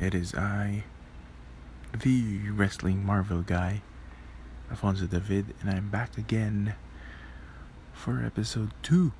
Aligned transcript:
It 0.00 0.14
is 0.14 0.34
I, 0.34 0.84
the 1.92 2.48
wrestling 2.52 3.04
Marvel 3.04 3.42
guy, 3.42 3.82
Alfonso 4.70 5.04
David, 5.04 5.54
and 5.60 5.68
I'm 5.68 5.90
back 5.90 6.16
again 6.16 6.74
for 7.92 8.24
episode 8.24 8.70
2 8.82 9.12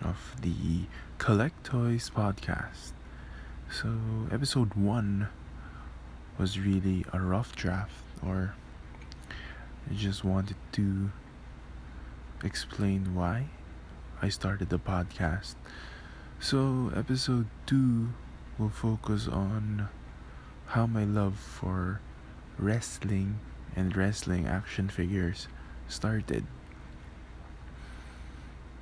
of 0.00 0.36
the 0.40 0.86
Collect 1.18 1.64
Toys 1.64 2.08
podcast. 2.08 2.92
So, 3.68 3.88
episode 4.30 4.74
1 4.74 5.26
was 6.38 6.60
really 6.60 7.04
a 7.12 7.18
rough 7.18 7.56
draft, 7.56 8.04
or 8.24 8.54
I 9.90 9.94
just 9.94 10.22
wanted 10.22 10.56
to 10.70 11.10
explain 12.44 13.16
why 13.16 13.46
I 14.22 14.28
started 14.28 14.68
the 14.68 14.78
podcast. 14.78 15.56
So, 16.38 16.92
episode 16.94 17.48
2 17.66 18.10
will 18.58 18.68
focus 18.68 19.28
on 19.28 19.88
how 20.66 20.86
my 20.86 21.04
love 21.04 21.38
for 21.38 22.00
wrestling 22.58 23.38
and 23.74 23.96
wrestling 23.96 24.46
action 24.46 24.88
figures 24.88 25.48
started. 25.88 26.46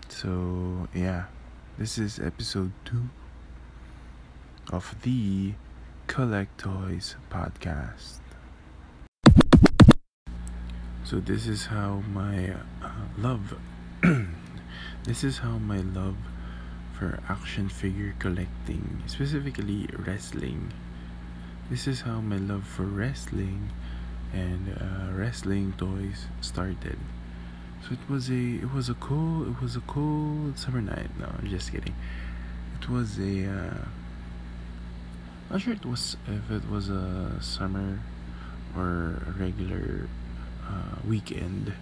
So, 0.08 0.88
yeah, 0.94 1.24
this 1.78 1.98
is 1.98 2.18
episode 2.18 2.72
2 2.84 3.08
of 4.72 4.94
the 5.02 5.54
Collect 6.06 6.58
Toys 6.58 7.16
podcast. 7.30 8.18
So, 11.04 11.20
this 11.20 11.46
is 11.46 11.66
how 11.66 12.02
my 12.12 12.50
uh, 12.82 12.90
love, 13.18 13.56
this 15.04 15.24
is 15.24 15.38
how 15.38 15.58
my 15.58 15.78
love 15.78 16.16
for 17.00 17.18
action 17.30 17.66
figure 17.70 18.14
collecting, 18.18 19.02
specifically 19.06 19.88
wrestling. 20.06 20.70
This 21.70 21.86
is 21.86 22.02
how 22.02 22.20
my 22.20 22.36
love 22.36 22.66
for 22.66 22.82
wrestling 22.82 23.70
and 24.34 24.76
uh, 24.76 25.10
wrestling 25.16 25.72
toys 25.78 26.26
started. 26.42 26.98
So 27.80 27.94
it 27.94 28.04
was 28.06 28.28
a 28.28 28.60
it 28.60 28.74
was 28.74 28.90
a 28.90 28.94
cool 28.94 29.48
it 29.48 29.62
was 29.62 29.76
a 29.76 29.80
cool 29.80 30.54
summer 30.56 30.82
night. 30.82 31.08
No, 31.18 31.24
I'm 31.38 31.48
just 31.48 31.72
kidding. 31.72 31.94
It 32.78 32.90
was 32.90 33.18
a 33.18 33.48
uh, 33.48 33.84
not 35.48 35.62
sure 35.62 35.72
it 35.72 35.86
was 35.86 36.18
if 36.28 36.50
it 36.50 36.68
was 36.68 36.90
a 36.90 37.38
summer 37.40 38.00
or 38.76 39.24
a 39.26 39.32
regular 39.40 40.06
uh, 40.68 40.96
weekend. 41.08 41.72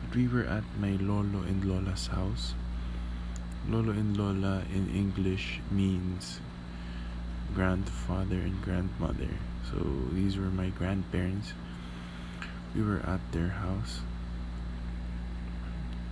But 0.00 0.16
we 0.16 0.26
were 0.26 0.44
at 0.44 0.64
my 0.80 0.96
lolo 0.96 1.44
and 1.44 1.62
lola's 1.66 2.06
house 2.06 2.54
Lolo 3.68 3.92
and 3.92 4.16
Lola 4.16 4.62
in 4.72 4.88
English 4.94 5.60
means 5.70 6.40
grandfather 7.54 8.36
and 8.36 8.62
grandmother. 8.62 9.28
So 9.70 9.76
these 10.12 10.38
were 10.38 10.50
my 10.50 10.70
grandparents. 10.70 11.52
We 12.74 12.82
were 12.82 13.00
at 13.00 13.20
their 13.32 13.50
house. 13.50 14.00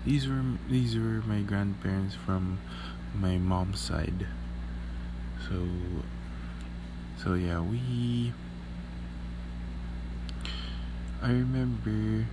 These 0.05 0.29
were 0.29 0.45
these 0.69 0.97
were 0.97 1.23
my 1.27 1.41
grandparents 1.41 2.15
from 2.15 2.61
my 3.15 3.39
mom's 3.39 3.81
side. 3.81 4.27
So 5.49 5.67
so 7.17 7.35
yeah, 7.35 7.61
we 7.61 8.35
I 11.23 11.31
remember 11.31 12.27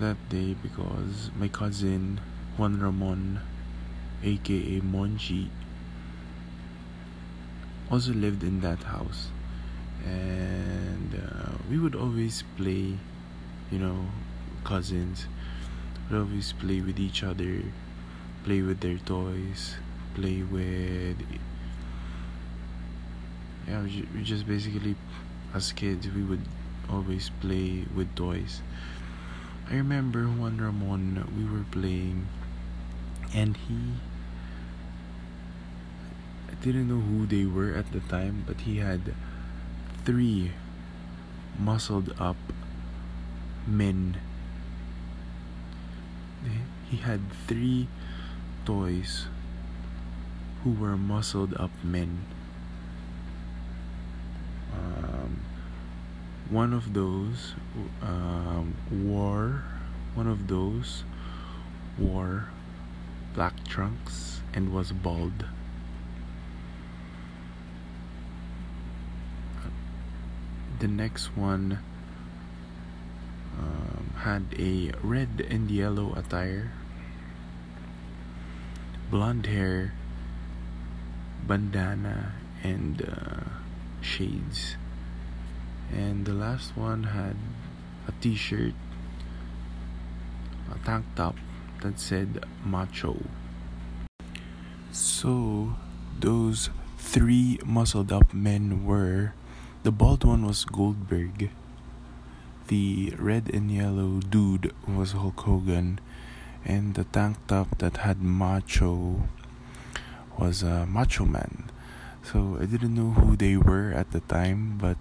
that 0.00 0.16
day 0.30 0.54
because 0.54 1.30
my 1.36 1.48
cousin 1.48 2.20
Juan 2.56 2.80
Ramon 2.80 3.40
aka 4.22 4.80
Monji, 4.80 5.48
also 7.90 8.12
lived 8.12 8.42
in 8.42 8.60
that 8.60 8.82
house. 8.82 9.28
And 10.04 11.14
uh, 11.14 11.52
we 11.70 11.78
would 11.78 11.94
always 11.94 12.42
play, 12.56 12.98
you 13.70 13.78
know, 13.78 14.06
cousins, 14.64 15.26
would 16.10 16.18
always 16.20 16.52
play 16.52 16.80
with 16.80 16.98
each 16.98 17.22
other, 17.22 17.62
play 18.44 18.62
with 18.62 18.80
their 18.80 18.98
toys, 18.98 19.76
play 20.14 20.42
with. 20.42 21.16
Yeah, 23.68 23.82
we 23.82 24.22
just 24.22 24.46
basically, 24.46 24.96
as 25.54 25.72
kids, 25.72 26.08
we 26.08 26.22
would 26.22 26.42
always 26.90 27.30
play 27.40 27.84
with 27.94 28.14
toys. 28.16 28.60
I 29.70 29.76
remember 29.76 30.24
Juan 30.24 30.58
Ramon, 30.58 31.24
we 31.36 31.44
were 31.44 31.64
playing, 31.70 32.26
and 33.32 33.56
he 33.56 33.94
didn't 36.62 36.86
know 36.86 37.00
who 37.00 37.26
they 37.26 37.44
were 37.44 37.74
at 37.74 37.90
the 37.90 37.98
time, 38.00 38.44
but 38.46 38.60
he 38.60 38.78
had 38.78 39.14
three 40.04 40.52
muscled 41.58 42.14
up 42.20 42.36
men. 43.66 44.16
He 46.88 46.98
had 46.98 47.20
three 47.48 47.88
toys 48.64 49.26
who 50.62 50.72
were 50.72 50.96
muscled 50.96 51.54
up 51.54 51.72
men. 51.82 52.24
Um, 54.72 55.40
one 56.48 56.72
of 56.72 56.94
those 56.94 57.54
um, 58.02 58.76
wore 58.88 59.64
one 60.14 60.28
of 60.28 60.46
those 60.46 61.02
wore 61.98 62.48
black 63.34 63.64
trunks 63.64 64.42
and 64.54 64.72
was 64.72 64.92
bald. 64.92 65.46
The 70.82 70.88
next 70.88 71.36
one 71.36 71.78
um, 73.56 74.10
had 74.18 74.42
a 74.58 74.90
red 75.00 75.46
and 75.48 75.70
yellow 75.70 76.12
attire, 76.18 76.72
blonde 79.08 79.46
hair, 79.46 79.94
bandana, 81.46 82.34
and 82.64 82.98
uh, 82.98 83.46
shades. 84.00 84.74
And 85.94 86.26
the 86.26 86.34
last 86.34 86.76
one 86.76 87.14
had 87.14 87.36
a 88.08 88.12
t 88.20 88.34
shirt, 88.34 88.74
a 90.66 90.84
tank 90.84 91.06
top 91.14 91.36
that 91.82 92.00
said 92.00 92.42
macho. 92.66 93.22
So, 94.90 95.76
those 96.18 96.70
three 96.98 97.60
muscled 97.64 98.10
up 98.10 98.34
men 98.34 98.84
were 98.84 99.34
the 99.82 99.90
bald 99.90 100.22
one 100.22 100.46
was 100.46 100.64
Goldberg. 100.64 101.50
The 102.68 103.14
red 103.18 103.50
and 103.52 103.70
yellow 103.70 104.20
dude 104.20 104.72
was 104.86 105.12
Hulk 105.12 105.40
Hogan. 105.40 105.98
And 106.64 106.94
the 106.94 107.02
tank 107.02 107.38
top 107.48 107.78
that 107.78 107.98
had 107.98 108.22
Macho 108.22 109.26
was 110.38 110.62
uh, 110.62 110.86
Macho 110.86 111.24
Man. 111.24 111.70
So 112.22 112.58
I 112.60 112.66
didn't 112.66 112.94
know 112.94 113.10
who 113.10 113.34
they 113.34 113.56
were 113.56 113.90
at 113.90 114.12
the 114.12 114.20
time, 114.20 114.78
but 114.78 114.96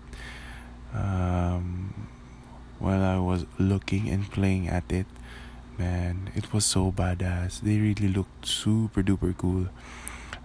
um, 0.94 2.08
while 2.80 3.04
I 3.04 3.20
was 3.20 3.46
looking 3.60 4.10
and 4.10 4.26
playing 4.32 4.68
at 4.68 4.92
it, 4.92 5.06
man, 5.78 6.32
it 6.34 6.52
was 6.52 6.66
so 6.66 6.92
badass. 6.92 7.62
They 7.62 7.78
really 7.78 8.08
looked 8.08 8.48
super 8.48 9.04
duper 9.04 9.38
cool. 9.38 9.70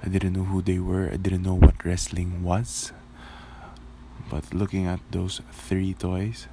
I 0.04 0.08
didn't 0.08 0.34
know 0.34 0.44
who 0.44 0.60
they 0.60 0.78
were, 0.78 1.08
I 1.10 1.16
didn't 1.16 1.42
know 1.42 1.54
what 1.54 1.82
wrestling 1.82 2.44
was. 2.44 2.92
But 4.30 4.52
looking 4.52 4.86
at 4.86 5.00
those 5.10 5.40
three 5.52 5.94
toys, 5.94 6.48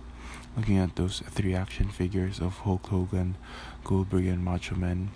looking 0.56 0.78
at 0.78 0.96
those 0.96 1.22
three 1.22 1.56
action 1.56 1.90
figures 1.90 2.40
of 2.40 2.60
Hulk 2.60 2.86
Hogan, 2.88 3.36
Goldberg, 3.84 4.26
and 4.28 4.44
Macho 4.44 4.76
Man, 4.76 5.10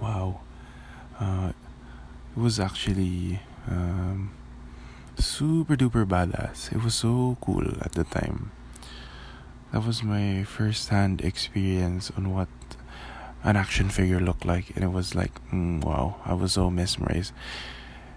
wow, 0.00 0.40
uh, 1.18 1.52
it 2.36 2.40
was 2.40 2.60
actually 2.60 3.40
um, 3.68 4.32
super 5.18 5.76
duper 5.76 6.04
badass. 6.04 6.72
It 6.72 6.82
was 6.82 6.94
so 6.94 7.38
cool 7.40 7.66
at 7.80 7.92
the 7.92 8.04
time. 8.04 8.52
That 9.72 9.84
was 9.84 10.02
my 10.02 10.44
first 10.44 10.90
hand 10.90 11.22
experience 11.22 12.10
on 12.16 12.32
what 12.32 12.48
an 13.42 13.56
action 13.56 13.88
figure 13.88 14.20
looked 14.20 14.44
like, 14.44 14.74
and 14.74 14.84
it 14.84 14.88
was 14.88 15.14
like, 15.14 15.32
mm, 15.50 15.82
wow, 15.82 16.16
I 16.24 16.34
was 16.34 16.52
so 16.52 16.70
mesmerized. 16.70 17.32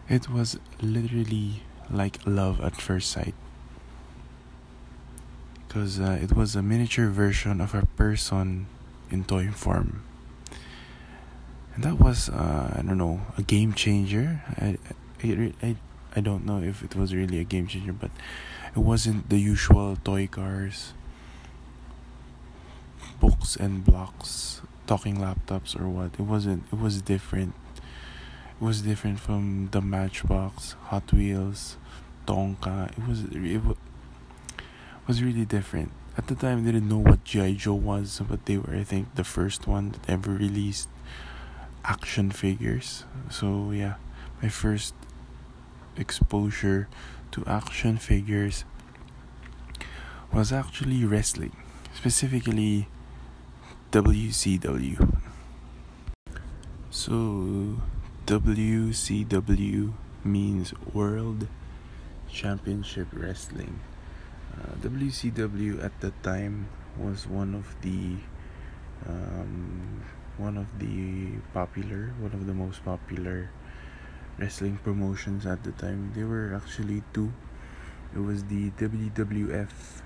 It 0.09 0.30
was 0.30 0.59
literally 0.81 1.63
like 1.91 2.19
love 2.25 2.62
at 2.62 2.75
first 2.75 3.09
sight. 3.12 3.33
Because 5.68 6.00
uh, 6.00 6.18
it 6.21 6.33
was 6.33 6.56
a 6.56 6.62
miniature 6.62 7.09
version 7.09 7.62
of 7.62 7.75
a 7.75 7.86
person 7.97 8.68
in 9.12 9.24
toy 9.24 9.50
form. 9.51 10.03
And 11.75 11.83
that 11.83 12.00
was 12.00 12.30
uh, 12.30 12.74
i 12.75 12.81
don't 12.81 12.97
know 12.97 13.21
a 13.38 13.44
game 13.44 13.74
changer. 13.74 14.41
I, 14.57 14.77
I, 15.24 15.53
I, 15.62 15.75
I 16.15 16.21
don't 16.21 16.45
know 16.45 16.62
if 16.62 16.83
it 16.83 16.95
was 16.95 17.13
really 17.13 17.39
a 17.39 17.44
game 17.44 17.68
changer 17.68 17.94
but 17.94 18.12
it 18.75 18.80
wasn't 18.80 19.30
the 19.30 19.38
usual 19.38 19.97
toy 20.03 20.27
cars. 20.27 20.94
Books 23.19 23.56
and 23.56 23.83
blocks 23.83 24.62
talking 24.88 25.18
laptops 25.18 25.80
or 25.80 25.88
what. 25.88 26.13
It 26.13 26.21
wasn't 26.24 26.63
it 26.71 26.80
was 26.80 27.01
different 27.01 27.53
was 28.59 28.81
different 28.81 29.19
from 29.19 29.69
the 29.71 29.81
Matchbox, 29.81 30.75
Hot 30.89 31.11
Wheels, 31.13 31.77
Tonka. 32.25 32.91
It 32.97 33.07
was 33.07 33.23
it 33.31 33.61
was, 35.07 35.23
really 35.23 35.45
different. 35.45 35.91
At 36.17 36.27
the 36.27 36.35
time, 36.35 36.59
I 36.59 36.71
didn't 36.71 36.88
know 36.89 36.97
what 37.00 37.23
GI 37.23 37.56
Joe 37.56 37.73
was, 37.73 38.21
but 38.27 38.45
they 38.45 38.57
were 38.57 38.75
I 38.75 38.83
think 38.83 39.15
the 39.15 39.23
first 39.23 39.67
one 39.67 39.91
that 39.91 40.09
ever 40.09 40.31
released 40.31 40.89
action 41.83 42.31
figures. 42.31 43.06
So 43.29 43.71
yeah, 43.71 43.95
my 44.41 44.50
first 44.50 44.94
exposure 45.95 46.88
to 47.31 47.45
action 47.45 47.97
figures 47.97 48.65
was 50.31 50.51
actually 50.51 51.06
wrestling, 51.06 51.56
specifically 51.94 52.88
WCW. 53.91 55.19
So, 56.91 57.81
WCW 58.30 59.92
means 60.24 60.72
World 60.94 61.48
Championship 62.31 63.08
Wrestling. 63.12 63.80
Uh, 64.54 64.76
WCW 64.86 65.84
at 65.84 66.00
the 66.00 66.14
time 66.22 66.70
was 66.96 67.26
one 67.26 67.56
of 67.56 67.74
the 67.81 68.18
um, 69.10 70.06
one 70.38 70.58
of 70.58 70.68
the 70.78 71.42
popular, 71.56 72.14
one 72.20 72.34
of 72.34 72.46
the 72.46 72.54
most 72.54 72.86
popular 72.86 73.50
wrestling 74.38 74.78
promotions 74.84 75.48
at 75.48 75.64
the 75.64 75.72
time. 75.72 76.12
There 76.14 76.28
were 76.28 76.54
actually 76.54 77.02
two. 77.12 77.34
It 78.14 78.20
was 78.20 78.44
the 78.44 78.70
WWF 78.78 80.04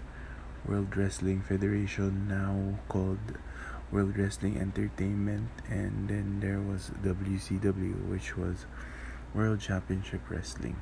World 0.66 0.96
Wrestling 0.96 1.42
Federation, 1.42 2.30
now 2.30 2.80
called 2.88 3.36
World 3.94 4.18
Wrestling 4.18 4.58
Entertainment, 4.58 5.50
and 5.70 6.10
then 6.10 6.40
there 6.40 6.60
was 6.60 6.90
WCW, 7.04 8.10
which 8.10 8.36
was 8.36 8.66
World 9.36 9.60
Championship 9.62 10.22
Wrestling. 10.30 10.78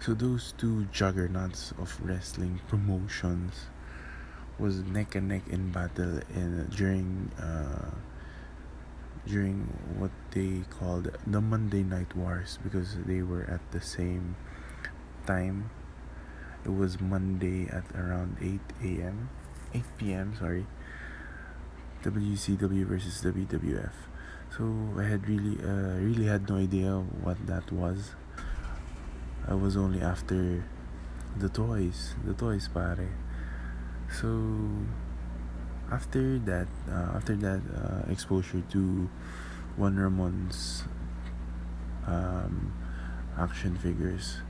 So 0.00 0.14
those 0.14 0.52
two 0.58 0.86
juggernauts 0.90 1.72
of 1.78 1.96
wrestling 2.02 2.60
promotions 2.66 3.66
was 4.58 4.82
neck 4.82 5.14
and 5.14 5.28
neck 5.28 5.46
in 5.48 5.70
battle 5.70 6.20
in 6.34 6.66
during 6.74 7.30
uh, 7.38 7.94
during 9.26 9.62
what 9.96 10.10
they 10.32 10.64
called 10.68 11.16
the 11.24 11.40
Monday 11.40 11.82
Night 11.82 12.14
Wars 12.16 12.58
because 12.62 12.98
they 13.06 13.22
were 13.22 13.44
at 13.44 13.62
the 13.70 13.80
same 13.80 14.36
time 15.26 15.70
it 16.64 16.72
was 16.72 17.00
Monday 17.00 17.68
at 17.68 17.84
around 17.94 18.36
8 18.40 18.60
a.m. 18.82 19.28
8 19.74 19.82
p.m. 19.98 20.34
Sorry. 20.38 20.66
WCW 22.04 22.84
versus 22.84 23.22
WWF. 23.24 23.96
So 24.52 24.68
I 25.00 25.04
had 25.04 25.26
really, 25.26 25.56
uh, 25.64 25.96
really 26.04 26.26
had 26.26 26.48
no 26.48 26.56
idea 26.56 27.00
what 27.24 27.40
that 27.46 27.72
was. 27.72 28.12
I 29.48 29.54
was 29.54 29.76
only 29.76 30.00
after 30.00 30.64
the 31.38 31.48
toys, 31.48 32.14
the 32.24 32.34
toys 32.34 32.68
pare. 32.68 33.08
So 34.20 34.28
after 35.90 36.38
that, 36.40 36.68
uh, 36.88 37.16
after 37.16 37.36
that 37.36 37.62
uh, 37.72 38.12
exposure 38.12 38.62
to 38.70 39.08
Juan 39.76 39.96
Ramon's 39.96 40.84
um, 42.06 42.72
action 43.38 43.76
figures, 43.78 44.44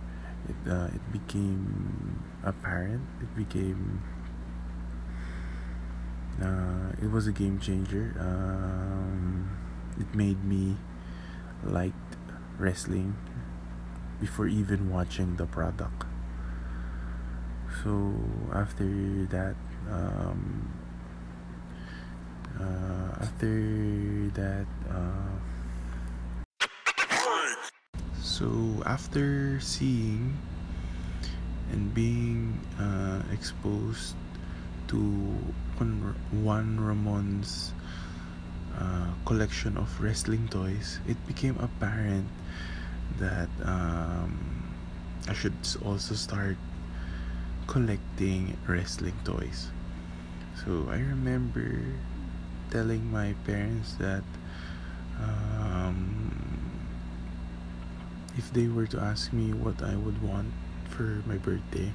it 0.49 0.71
uh, 0.71 0.91
it 0.93 1.12
became 1.12 2.19
apparent. 2.43 3.03
It 3.23 3.31
became 3.37 4.03
uh, 6.43 6.93
it 7.03 7.11
was 7.11 7.27
a 7.27 7.33
game 7.33 7.59
changer. 7.59 8.15
Um, 8.19 9.51
it 9.99 10.15
made 10.15 10.45
me 10.45 10.77
like 11.63 11.95
wrestling 12.59 13.17
before 14.21 14.47
even 14.47 14.91
watching 14.91 15.37
the 15.37 15.47
product. 15.47 16.05
So 17.83 18.15
after 18.53 19.27
that, 19.31 19.57
um, 19.91 20.73
uh, 22.59 23.21
after 23.21 24.31
that. 24.35 24.67
Uh, 24.89 25.35
so 28.23 28.83
after 28.87 29.61
seeing 29.61 30.37
and 31.73 31.95
being 31.95 32.61
uh, 32.79 33.23
exposed 33.33 34.15
to 34.94 35.35
Juan 36.31 36.79
Ramon's 36.79 37.75
uh, 38.79 39.11
collection 39.26 39.76
of 39.76 39.91
wrestling 40.00 40.46
toys, 40.49 41.00
it 41.08 41.19
became 41.26 41.58
apparent 41.58 42.29
that 43.19 43.49
um, 43.64 44.70
I 45.29 45.35
should 45.35 45.58
also 45.85 46.14
start 46.14 46.56
collecting 47.67 48.56
wrestling 48.69 49.19
toys. 49.25 49.75
So 50.64 50.87
I 50.88 51.02
remember 51.02 51.82
telling 52.70 53.11
my 53.11 53.35
parents 53.44 53.94
that 53.94 54.23
um, 55.19 56.31
if 58.38 58.52
they 58.52 58.69
were 58.69 58.87
to 58.87 59.00
ask 59.00 59.32
me 59.32 59.52
what 59.52 59.82
I 59.82 59.97
would 59.97 60.23
want 60.23 60.52
for 60.88 61.23
my 61.26 61.37
birthday, 61.37 61.90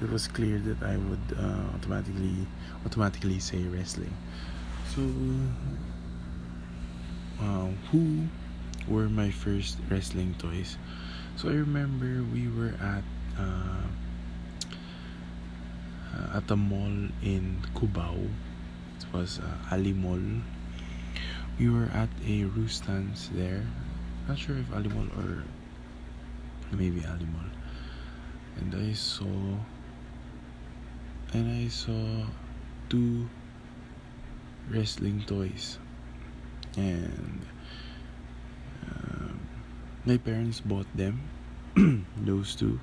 it 0.00 0.10
was 0.10 0.28
clear 0.28 0.58
that 0.58 0.82
I 0.82 0.96
would 0.96 1.36
uh, 1.38 1.74
automatically 1.74 2.46
automatically 2.84 3.38
say 3.38 3.62
wrestling. 3.64 4.14
So, 4.94 5.02
uh, 7.40 7.68
who 7.90 8.28
were 8.88 9.08
my 9.08 9.30
first 9.30 9.78
wrestling 9.90 10.34
toys? 10.38 10.76
So 11.36 11.48
I 11.48 11.52
remember 11.52 12.24
we 12.32 12.48
were 12.48 12.74
at 12.80 13.04
uh, 13.38 13.86
at 16.34 16.50
a 16.50 16.56
mall 16.56 17.08
in 17.22 17.62
Cubao. 17.74 18.28
It 18.98 19.06
was 19.12 19.38
uh, 19.38 19.74
Ali 19.74 19.92
Mall. 19.92 20.42
We 21.58 21.70
were 21.70 21.90
at 21.94 22.08
a 22.26 22.44
Rustans 22.44 23.30
there 23.34 23.64
not 24.28 24.38
sure 24.38 24.58
if 24.58 24.68
Alimol 24.68 25.08
or 25.16 25.42
maybe 26.70 27.00
Alimol. 27.00 27.48
And 28.58 28.74
I 28.74 28.92
saw 28.92 29.24
and 31.32 31.66
I 31.66 31.68
saw 31.68 32.24
two 32.88 33.28
wrestling 34.70 35.24
toys. 35.26 35.78
And 36.76 37.40
uh, 38.86 39.32
my 40.04 40.16
parents 40.16 40.60
bought 40.60 40.86
them. 40.94 41.20
Those 42.16 42.54
two. 42.54 42.80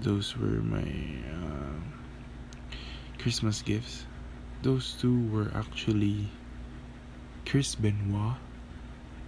Those 0.00 0.36
were 0.36 0.64
my 0.64 0.88
uh, 1.28 1.76
christmas 3.18 3.60
gifts. 3.62 4.06
Those 4.62 4.96
two 5.00 5.28
were 5.28 5.52
actually 5.54 6.28
chris 7.44 7.74
benoit 7.74 8.36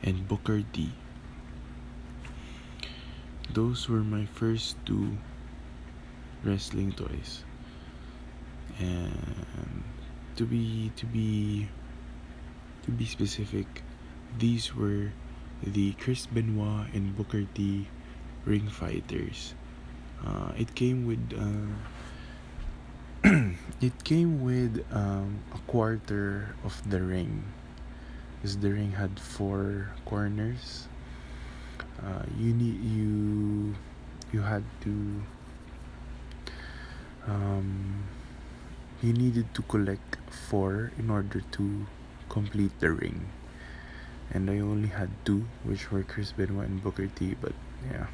and 0.03 0.27
booker 0.27 0.65
t 0.73 0.91
those 3.53 3.89
were 3.89 4.05
my 4.05 4.25
first 4.27 4.77
two 4.85 5.17
wrestling 6.45 6.93
toys 6.93 7.46
and 8.79 9.83
to 10.37 10.45
be 10.45 10.93
to 10.97 11.07
be 11.07 11.69
to 12.85 12.91
be 12.91 13.05
specific 13.05 13.83
these 14.39 14.75
were 14.75 15.13
the 15.63 15.93
Chris 15.95 16.27
Benoit 16.27 16.93
and 16.93 17.17
Booker 17.17 17.47
T 17.55 17.89
ring 18.45 18.69
fighters. 18.69 19.55
Uh, 20.25 20.53
it 20.57 20.75
came 20.75 21.07
with 21.07 21.21
uh, 21.33 21.73
it 23.81 24.05
came 24.05 24.45
with 24.45 24.85
um, 24.93 25.41
a 25.55 25.59
quarter 25.71 26.55
of 26.65 26.77
the 26.89 27.03
ring. 27.03 27.45
Because 28.37 28.59
the 28.59 28.71
ring 28.73 28.93
had 28.93 29.19
four 29.19 29.91
corners. 30.05 30.89
Uh, 32.03 32.23
you 32.39 32.53
need 32.53 32.81
you 32.85 33.75
you 34.33 34.41
had 34.41 34.65
to 34.85 34.93
um, 37.27 38.05
you 39.03 39.13
needed 39.13 39.53
to 39.55 39.63
collect 39.63 40.17
four 40.31 40.93
in 40.99 41.11
order 41.11 41.43
to 41.53 41.87
complete 42.29 42.73
the 42.81 42.91
ring 42.91 43.29
and 44.33 44.51
I 44.51 44.59
only 44.59 44.89
had 44.89 45.11
two 45.25 45.45
which 45.65 45.91
were 45.91 46.03
Chris 46.03 46.33
Benoit 46.33 46.69
and 46.69 46.83
Booker 46.83 47.07
T 47.07 47.37
but 47.41 47.53
yeah 47.91 48.07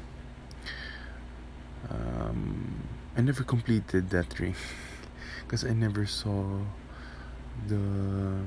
um, 1.89 2.83
I 3.17 3.21
never 3.21 3.43
completed 3.43 4.09
that 4.11 4.39
ring 4.39 4.55
because 5.45 5.63
I 5.63 5.73
never 5.73 6.05
saw 6.05 6.59
the 7.67 8.43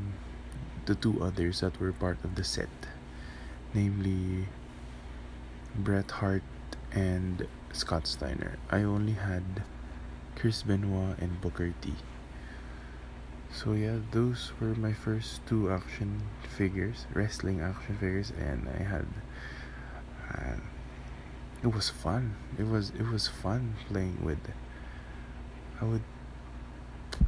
the 0.85 0.95
two 0.95 1.23
others 1.23 1.61
that 1.61 1.81
were 1.81 1.93
part 1.93 2.19
of 2.23 2.35
the 2.35 2.45
set 2.45 2.69
namely 3.75 4.47
Bret 5.75 6.11
Hart 6.11 6.43
and 6.93 7.47
Scott 7.73 8.07
Steiner. 8.07 8.57
I 8.71 8.83
only 8.83 9.13
had 9.13 9.63
Chris 10.35 10.63
Benoit 10.63 11.19
and 11.19 11.41
Booker 11.41 11.75
T. 11.83 11.93
So 13.53 13.73
yeah, 13.73 13.99
those 14.13 14.53
were 14.61 14.75
my 14.75 14.93
first 14.93 15.45
two 15.47 15.71
action 15.71 16.23
figures, 16.57 17.07
wrestling 17.15 17.61
action 17.61 17.97
figures, 17.97 18.33
and 18.39 18.69
I 18.69 18.83
had 18.83 19.07
uh, 20.31 20.61
it 21.63 21.73
was 21.75 21.89
fun. 21.89 22.37
It 22.59 22.67
was 22.67 22.91
it 22.91 23.11
was 23.11 23.29
fun 23.29 23.75
playing 23.89 24.19
with. 24.25 24.39
I 25.81 25.85
would. 25.85 26.03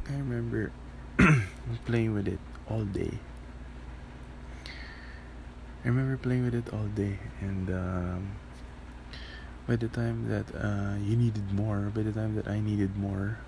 I 0.07 0.13
remember 0.13 0.71
playing 1.85 2.13
with 2.13 2.27
it 2.27 2.39
all 2.69 2.83
day. 2.85 3.19
I 5.83 5.87
remember 5.87 6.17
playing 6.17 6.43
with 6.43 6.55
it 6.55 6.73
all 6.73 6.87
day, 6.87 7.19
and 7.41 7.69
um, 7.69 8.35
by 9.67 9.75
the 9.75 9.87
time 9.87 10.27
that 10.27 10.47
uh, 10.53 10.95
you 11.01 11.15
needed 11.15 11.53
more, 11.53 11.91
by 11.93 12.03
the 12.03 12.11
time 12.11 12.35
that 12.35 12.47
I 12.47 12.59
needed 12.59 12.97
more, 12.97 13.39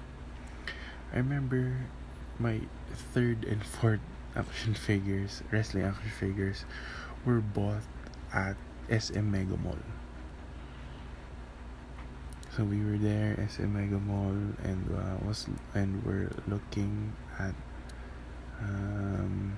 I 1.13 1.18
remember 1.18 1.75
my 2.41 2.60
third 3.13 3.43
and 3.45 3.63
fourth 3.63 4.00
action 4.36 4.74
figures, 4.74 5.43
wrestling 5.51 5.83
action 5.83 6.10
figures, 6.19 6.65
were 7.25 7.39
bought 7.39 7.83
at 8.33 8.55
SM 8.89 9.29
Mega 9.31 9.57
Mall. 9.57 9.77
So 12.55 12.63
we 12.63 12.83
were 12.83 12.98
there, 12.98 13.38
SM 13.48 13.71
Mega 13.74 14.00
Mall, 14.00 14.36
and 14.63 14.89
uh, 14.91 15.25
was 15.25 15.48
and 15.74 16.03
we're 16.03 16.31
looking 16.48 17.13
at 17.39 17.55
um, 18.60 19.57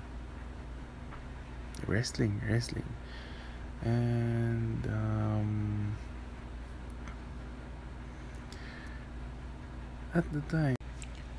wrestling, 1.87 2.41
wrestling, 2.47 2.85
and 3.81 4.85
um, 4.87 5.97
at 10.13 10.31
the 10.31 10.41
time, 10.41 10.75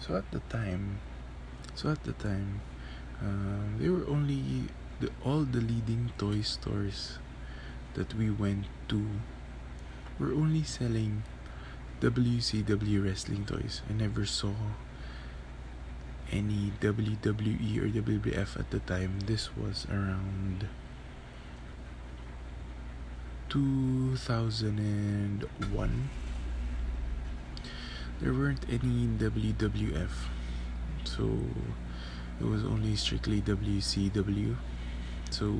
so 0.00 0.16
at 0.16 0.28
the 0.32 0.40
time, 0.50 0.98
so 1.74 1.90
at 1.90 2.04
the 2.04 2.12
time, 2.12 2.60
uh, 3.20 3.78
they 3.78 3.88
were 3.88 4.06
only 4.08 4.68
the 5.00 5.10
all 5.24 5.42
the 5.42 5.60
leading 5.60 6.12
toy 6.18 6.40
stores 6.40 7.18
that 7.94 8.14
we 8.14 8.30
went 8.30 8.66
to 8.88 9.06
were 10.18 10.32
only 10.32 10.62
selling 10.62 11.22
WCW 12.00 13.04
wrestling 13.04 13.44
toys. 13.44 13.82
I 13.88 13.92
never 13.94 14.26
saw 14.26 14.52
any 16.30 16.72
WWE 16.80 17.78
or 17.78 17.88
WWF 17.88 18.58
at 18.58 18.70
the 18.70 18.80
time. 18.80 19.20
This 19.26 19.56
was 19.56 19.86
around 19.90 20.68
2001. 23.48 26.08
There 28.20 28.32
weren't 28.32 28.64
any 28.68 29.06
WWF, 29.06 30.10
so 31.04 31.38
it 32.40 32.46
was 32.46 32.64
only 32.64 32.96
strictly 32.96 33.40
WCW. 33.40 34.56
So, 35.30 35.58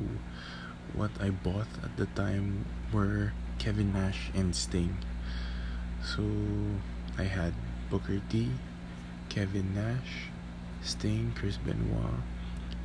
what 0.93 1.11
I 1.19 1.29
bought 1.29 1.67
at 1.83 1.97
the 1.97 2.05
time 2.07 2.65
were 2.93 3.33
Kevin 3.59 3.93
Nash 3.93 4.31
and 4.33 4.55
Sting. 4.55 4.97
So, 6.03 6.23
I 7.17 7.23
had 7.23 7.53
Booker 7.89 8.21
T, 8.29 8.49
Kevin 9.29 9.73
Nash, 9.73 10.29
Sting, 10.81 11.33
Chris 11.35 11.57
Benoit, 11.57 12.21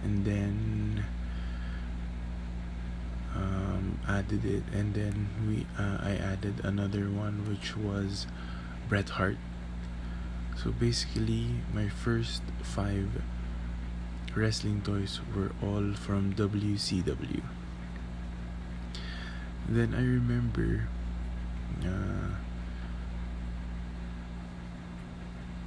and 0.03 0.25
then 0.25 1.05
um, 3.35 3.99
added 4.09 4.45
it, 4.45 4.63
and 4.73 4.95
then 4.95 5.29
we 5.47 5.67
uh, 5.79 5.99
I 6.01 6.17
added 6.17 6.61
another 6.65 7.05
one 7.11 7.49
which 7.49 7.77
was 7.77 8.27
Bret 8.89 9.11
Hart. 9.11 9.37
So 10.63 10.73
basically, 10.73 11.47
my 11.73 11.89
first 11.89 12.43
five 12.63 13.23
wrestling 14.37 14.83
toys 14.83 15.21
were 15.35 15.53
all 15.63 15.95
from 15.95 16.35
WCW. 16.35 17.43
Then 19.69 19.95
I 19.95 20.05
remember. 20.05 20.89
Uh, 21.81 22.37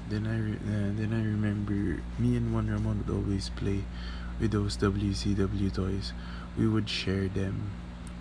then 0.10 0.28
I 0.28 0.38
re- 0.38 0.62
uh, 0.62 0.92
then 0.94 1.10
I 1.12 1.24
remember 1.26 2.02
me 2.20 2.38
and 2.38 2.54
Juan 2.54 2.70
Ramon 2.70 3.04
would 3.06 3.14
always 3.16 3.50
play 3.50 3.86
with 4.40 4.52
those 4.52 4.78
WCW 4.78 5.74
toys. 5.74 6.14
We 6.58 6.68
would 6.68 6.88
share 6.88 7.28
them. 7.28 7.72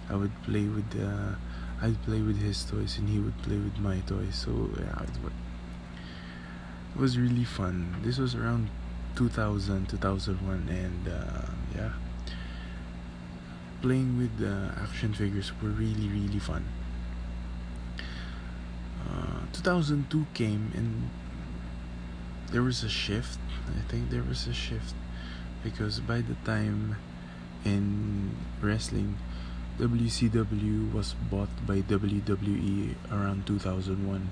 I 0.08 0.16
would 0.16 0.32
play 0.42 0.64
with 0.64 0.88
uh, 0.96 1.34
I'd 1.82 2.00
play 2.02 2.22
with 2.22 2.40
his 2.40 2.64
toys 2.64 2.96
and 2.96 3.08
he 3.10 3.18
would 3.18 3.36
play 3.42 3.56
with 3.56 3.78
my 3.78 3.98
toys. 4.06 4.36
So 4.36 4.70
yeah, 4.78 5.02
it 5.02 5.10
it 5.26 5.32
was 6.98 7.18
really 7.18 7.44
fun. 7.44 7.96
This 8.02 8.18
was 8.18 8.34
around 8.34 8.68
2000, 9.16 9.88
2001, 9.88 10.68
and 10.68 11.08
uh, 11.08 11.46
yeah, 11.74 11.92
playing 13.80 14.18
with 14.18 14.38
the 14.38 14.72
action 14.80 15.12
figures 15.12 15.52
were 15.62 15.70
really 15.70 16.08
really 16.08 16.38
fun. 16.38 16.64
Uh, 19.08 19.46
2002 19.52 20.26
came 20.32 20.70
and 20.74 21.10
there 22.50 22.62
was 22.62 22.84
a 22.84 22.88
shift. 22.88 23.38
I 23.66 23.80
think 23.90 24.10
there 24.10 24.22
was 24.22 24.46
a 24.46 24.52
shift 24.52 24.94
because 25.64 26.00
by 26.00 26.20
the 26.20 26.34
time 26.44 26.96
in 27.64 28.36
wrestling, 28.60 29.16
WCW 29.78 30.92
was 30.92 31.14
bought 31.30 31.48
by 31.66 31.80
WWE 31.80 32.94
around 33.10 33.46
2001, 33.46 34.28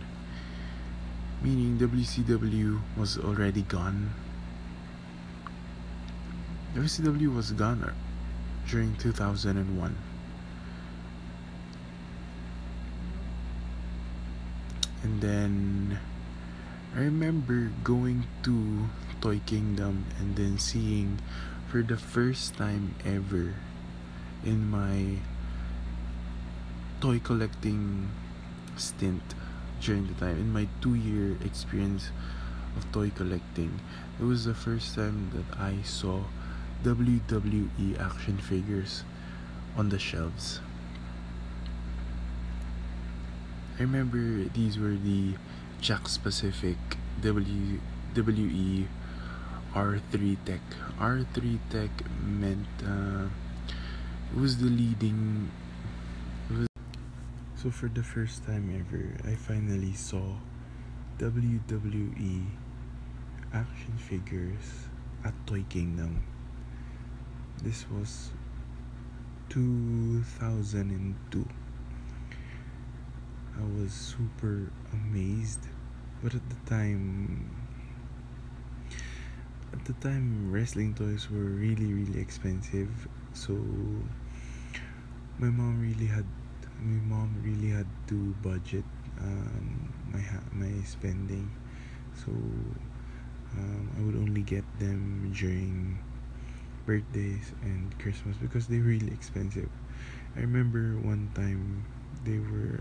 meaning 1.42 1.78
WCW 1.78 2.80
was 2.97 3.16
already 3.16 3.62
gone. 3.62 4.12
WCW 6.75 7.35
was 7.35 7.52
gone 7.52 7.92
during 8.68 8.94
2001. 8.97 9.97
And 15.02 15.20
then 15.20 15.99
I 16.94 17.00
remember 17.00 17.73
going 17.82 18.25
to 18.44 18.90
Toy 19.20 19.40
Kingdom 19.47 20.04
and 20.18 20.37
then 20.37 20.59
seeing 20.59 21.18
for 21.68 21.82
the 21.82 21.97
first 21.97 22.56
time 22.56 22.94
ever 23.04 23.54
in 24.44 24.68
my 24.68 25.20
toy 27.00 27.18
collecting 27.18 28.11
stint 28.76 29.23
during 29.80 30.06
the 30.06 30.14
time 30.14 30.37
in 30.37 30.52
my 30.52 30.68
two 30.80 30.94
year 30.94 31.37
experience 31.44 32.10
of 32.76 32.90
toy 32.92 33.10
collecting 33.10 33.80
it 34.20 34.25
was 34.25 34.44
the 34.44 34.54
first 34.54 34.94
time 34.94 35.30
that 35.34 35.58
I 35.58 35.82
saw 35.82 36.22
WWE 36.84 37.99
action 37.99 38.38
figures 38.38 39.04
on 39.76 39.88
the 39.88 39.99
shelves 39.99 40.60
I 43.78 43.82
remember 43.82 44.44
these 44.52 44.78
were 44.78 44.92
the 44.92 45.34
Jakks 45.80 46.22
Pacific 46.22 46.76
W 47.22 47.80
R3 49.75 50.37
Tech. 50.44 50.60
R3 50.99 51.58
Tech 51.70 51.90
meant 52.22 52.66
uh, 52.84 53.26
it 54.34 54.38
was 54.38 54.58
the 54.58 54.66
leading. 54.66 55.50
So 57.61 57.71
for 57.71 57.88
the 57.93 58.02
first 58.02 58.45
time 58.47 58.73
ever, 58.73 59.12
I 59.31 59.35
finally 59.37 59.93
saw 59.93 60.23
WWE 61.19 62.47
action 63.52 63.93
figures 63.99 64.88
at 65.26 65.35
Toy 65.47 65.62
Kingdom. 65.69 66.25
This 67.62 67.85
was 67.90 68.31
2002. 69.50 71.49
I 73.59 73.62
was 73.79 73.93
super 73.93 74.73
amazed. 74.95 75.69
But 76.23 76.35
at 76.35 76.49
the 76.49 76.57
time, 76.64 77.50
at 79.75 79.85
the 79.85 79.93
time, 80.00 80.50
wrestling 80.50 80.95
toys 80.95 81.29
were 81.31 81.45
really, 81.61 81.93
really 81.93 82.21
expensive. 82.21 82.88
So 83.35 83.52
my 85.38 85.50
mom 85.50 85.83
really 85.83 86.07
had, 86.07 86.25
my 86.80 87.16
mom 87.16 87.37
really 87.44 87.70
had 87.70 87.87
to 88.08 88.34
budget 88.42 88.84
um, 89.20 89.92
my 90.12 90.22
my 90.52 90.72
spending. 90.84 91.50
So 92.16 92.32
um, 93.56 93.84
I 93.96 94.00
would 94.02 94.16
only 94.16 94.42
get 94.42 94.64
them 94.78 95.32
during 95.34 95.99
birthdays 96.87 97.52
and 97.62 97.96
Christmas 97.99 98.37
because 98.37 98.66
they're 98.66 98.80
really 98.80 99.12
expensive. 99.12 99.68
I 100.37 100.40
remember 100.40 100.96
one 101.02 101.30
time 101.34 101.84
they 102.25 102.38
were 102.38 102.80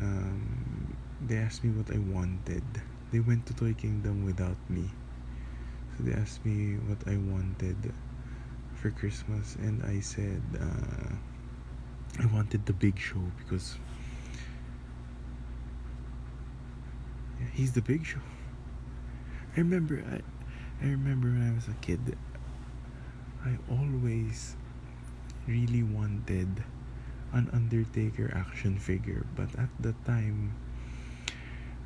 um, 0.00 0.96
they 1.26 1.36
asked 1.36 1.64
me 1.64 1.70
what 1.70 1.90
I 1.94 1.98
wanted. 1.98 2.64
They 3.12 3.20
went 3.20 3.46
to 3.46 3.54
Toy 3.54 3.74
Kingdom 3.74 4.24
without 4.24 4.58
me. 4.68 4.90
So 5.96 6.04
they 6.04 6.12
asked 6.14 6.44
me 6.44 6.76
what 6.86 6.98
I 7.06 7.16
wanted 7.16 7.92
for 8.74 8.90
Christmas, 8.90 9.56
and 9.56 9.82
I 9.82 10.00
said 10.00 10.42
uh, 10.60 11.16
I 12.20 12.26
wanted 12.26 12.66
the 12.66 12.72
big 12.72 12.98
show 12.98 13.22
because 13.38 13.76
yeah, 17.40 17.46
he's 17.52 17.72
the 17.72 17.82
big 17.82 18.04
show. 18.04 18.20
I 19.56 19.60
remember 19.60 20.02
I, 20.10 20.16
I 20.84 20.90
remember 20.90 21.28
when 21.28 21.50
I 21.50 21.54
was 21.54 21.68
a 21.68 21.78
kid, 21.80 22.16
I 23.44 23.56
always 23.70 24.56
really 25.46 25.82
wanted 25.82 26.62
an 27.32 27.50
Undertaker 27.52 28.32
action 28.34 28.78
figure, 28.78 29.24
but 29.36 29.54
at 29.56 29.68
the 29.80 29.94
time, 30.04 30.54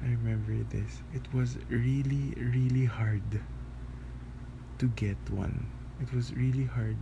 I 0.02 0.06
remember 0.06 0.64
this. 0.70 1.02
It 1.14 1.32
was 1.32 1.58
really, 1.68 2.34
really 2.36 2.84
hard 2.84 3.40
to 4.78 4.86
get 4.88 5.16
one. 5.30 5.66
It 6.00 6.12
was 6.12 6.32
really 6.34 6.64
hard 6.64 6.96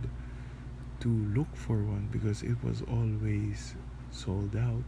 to 1.01 1.09
look 1.35 1.53
for 1.55 1.77
one 1.77 2.07
because 2.11 2.43
it 2.43 2.55
was 2.63 2.83
always 2.83 3.75
sold 4.11 4.55
out. 4.55 4.83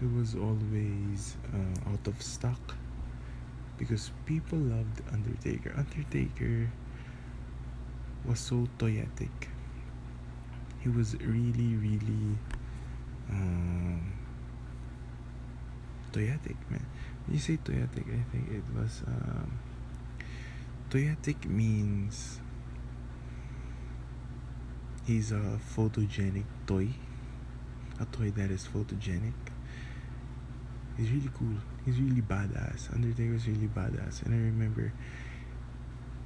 It 0.00 0.12
was 0.14 0.34
always 0.34 1.36
uh, 1.52 1.90
out 1.90 2.06
of 2.06 2.22
stock 2.22 2.76
because 3.78 4.10
people 4.26 4.58
loved 4.58 5.02
Undertaker. 5.10 5.72
Undertaker 5.76 6.70
was 8.24 8.38
so 8.38 8.68
toyetic. 8.78 9.48
He 10.80 10.88
was 10.88 11.14
really, 11.16 11.74
really 11.74 12.38
um, 13.30 14.12
toyetic, 16.12 16.56
man. 16.70 16.84
When 17.26 17.34
you 17.34 17.40
say 17.40 17.58
toyetic, 17.64 18.06
I 18.06 18.22
think 18.30 18.50
it 18.50 18.64
was 18.78 19.02
um, 19.06 19.58
toyetic 20.90 21.46
means 21.46 22.40
he's 25.08 25.32
a 25.32 25.58
photogenic 25.74 26.44
toy, 26.66 26.88
a 27.98 28.04
toy 28.16 28.30
that 28.32 28.50
is 28.50 28.68
photogenic. 28.68 29.32
He's 30.98 31.10
really 31.10 31.30
cool. 31.32 31.56
He's 31.86 31.98
really 31.98 32.20
badass. 32.20 32.92
Undertaker's 32.92 33.48
really 33.48 33.68
badass, 33.68 34.22
and 34.22 34.34
I 34.34 34.38
remember 34.38 34.92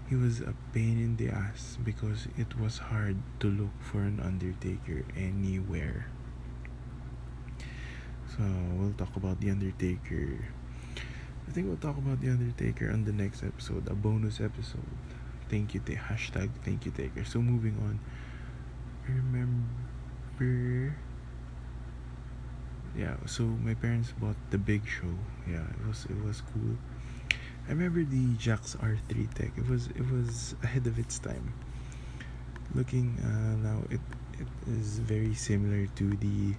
he 0.08 0.16
was 0.16 0.40
a 0.40 0.54
pain 0.72 0.98
in 0.98 1.16
the 1.16 1.30
ass 1.30 1.78
because 1.84 2.26
it 2.36 2.58
was 2.58 2.78
hard 2.78 3.16
to 3.40 3.46
look 3.48 3.70
for 3.80 4.00
an 4.00 4.18
Undertaker 4.18 5.04
anywhere. 5.16 6.08
So 8.36 8.42
we'll 8.74 8.94
talk 8.94 9.14
about 9.14 9.40
the 9.40 9.50
Undertaker. 9.50 10.38
I 11.46 11.52
think 11.52 11.68
we'll 11.68 11.76
talk 11.76 11.98
about 11.98 12.20
the 12.20 12.30
Undertaker 12.30 12.90
on 12.90 13.04
the 13.04 13.12
next 13.12 13.44
episode, 13.44 13.88
a 13.88 13.94
bonus 13.94 14.40
episode. 14.40 14.90
Thank 15.48 15.74
you, 15.74 15.80
ta- 15.80 16.00
hashtag 16.10 16.50
thank 16.64 16.84
you, 16.84 16.90
Taker. 16.90 17.24
So 17.24 17.40
moving 17.40 17.76
on. 17.78 18.00
Remember. 19.08 20.94
Yeah, 22.96 23.16
so 23.26 23.44
my 23.44 23.74
parents 23.74 24.12
bought 24.20 24.36
the 24.50 24.58
Big 24.58 24.86
Show. 24.86 25.14
Yeah, 25.48 25.64
it 25.64 25.86
was 25.86 26.04
it 26.06 26.22
was 26.24 26.42
cool. 26.52 26.76
I 27.66 27.72
remember 27.72 28.04
the 28.04 28.34
Jakks 28.36 28.76
R3 28.76 29.32
tech. 29.34 29.52
It 29.56 29.68
was 29.68 29.86
it 29.88 30.10
was 30.10 30.54
ahead 30.62 30.86
of 30.86 30.98
its 30.98 31.18
time. 31.18 31.54
Looking 32.74 33.16
uh, 33.22 33.56
now, 33.62 33.82
it 33.90 34.00
it 34.38 34.48
is 34.68 34.98
very 34.98 35.34
similar 35.34 35.86
to 35.96 36.10
the 36.16 36.54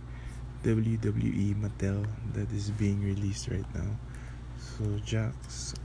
WWE 0.64 1.56
Mattel 1.60 2.06
that 2.34 2.52
is 2.52 2.72
being 2.72 3.04
released 3.04 3.50
right 3.50 3.68
now. 3.76 4.00
So 4.58 4.86
Jakks 5.04 5.76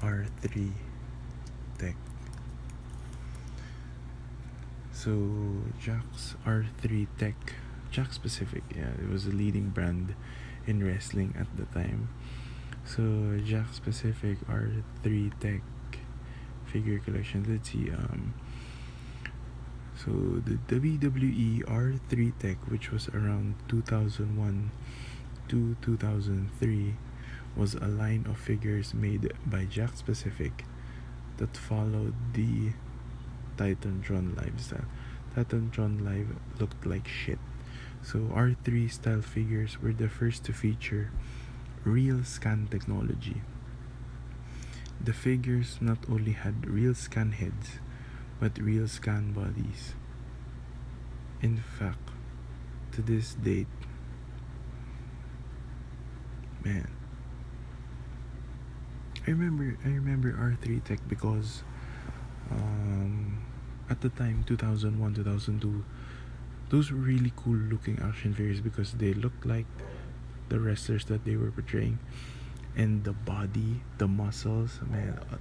R3 0.00 0.72
Tech. 1.78 1.96
So 5.06 5.12
Jakks 5.80 6.34
R3 6.44 7.06
Tech, 7.16 7.36
Jakks 7.92 8.20
Pacific, 8.20 8.64
yeah, 8.74 8.90
it 9.00 9.08
was 9.08 9.24
a 9.26 9.30
leading 9.30 9.68
brand 9.68 10.16
in 10.66 10.84
wrestling 10.84 11.32
at 11.38 11.46
the 11.56 11.64
time. 11.66 12.08
So 12.84 13.02
Jakks 13.38 13.80
Pacific 13.80 14.36
R3 14.48 15.30
Tech 15.38 15.62
figure 16.64 16.98
collection. 16.98 17.46
Let's 17.48 17.70
see. 17.70 17.88
Um, 17.92 18.34
so 19.94 20.10
the 20.44 20.58
WWE 20.74 21.62
R3 21.62 22.38
Tech, 22.40 22.56
which 22.66 22.90
was 22.90 23.08
around 23.10 23.54
2001 23.68 24.72
to 25.50 25.76
2003, 25.82 26.96
was 27.54 27.74
a 27.74 27.86
line 27.86 28.26
of 28.28 28.38
figures 28.38 28.92
made 28.92 29.32
by 29.46 29.66
Jakks 29.66 30.04
Pacific 30.04 30.64
that 31.36 31.56
followed 31.56 32.14
the 32.32 32.72
Titantron 33.56 34.36
lifestyle. 34.36 34.84
Titantron 35.36 36.02
Live 36.02 36.28
looked 36.58 36.86
like 36.86 37.06
shit. 37.06 37.38
So 38.02 38.20
R3 38.32 38.90
style 38.90 39.20
figures 39.20 39.82
were 39.82 39.92
the 39.92 40.08
first 40.08 40.44
to 40.44 40.52
feature 40.54 41.10
real 41.84 42.24
scan 42.24 42.68
technology. 42.70 43.42
The 44.98 45.12
figures 45.12 45.76
not 45.80 45.98
only 46.08 46.32
had 46.32 46.66
real 46.66 46.94
scan 46.94 47.32
heads, 47.32 47.78
but 48.40 48.56
real 48.58 48.88
scan 48.88 49.32
bodies. 49.32 49.94
In 51.42 51.58
fact, 51.58 52.10
to 52.92 53.02
this 53.02 53.34
date, 53.34 53.68
man, 56.64 56.88
I 59.26 59.30
remember 59.32 59.76
I 59.84 59.88
remember 59.88 60.32
R3 60.32 60.82
Tech 60.82 61.00
because 61.08 61.62
um, 62.50 62.95
at 63.88 64.00
the 64.00 64.08
time 64.10 64.44
2001 64.46 65.14
2002 65.14 65.84
those 66.68 66.90
were 66.90 66.98
really 66.98 67.32
cool 67.36 67.54
looking 67.54 67.98
action 68.02 68.34
figures 68.34 68.60
because 68.60 68.92
they 68.94 69.14
looked 69.14 69.46
like 69.46 69.66
the 70.48 70.58
wrestlers 70.58 71.04
that 71.06 71.24
they 71.24 71.36
were 71.36 71.50
portraying. 71.50 71.98
And 72.76 73.04
the 73.04 73.12
body 73.12 73.80
the 73.98 74.06
muscles 74.06 74.80
man 74.90 75.18
uh, 75.32 75.36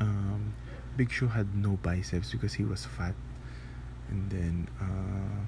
um, 0.00 0.52
Big 0.96 1.10
Show 1.10 1.28
had 1.28 1.54
no 1.54 1.78
biceps 1.82 2.32
because 2.32 2.54
he 2.54 2.64
was 2.64 2.84
fat. 2.84 3.14
And 4.10 4.30
then 4.30 4.68
uh, 4.80 5.46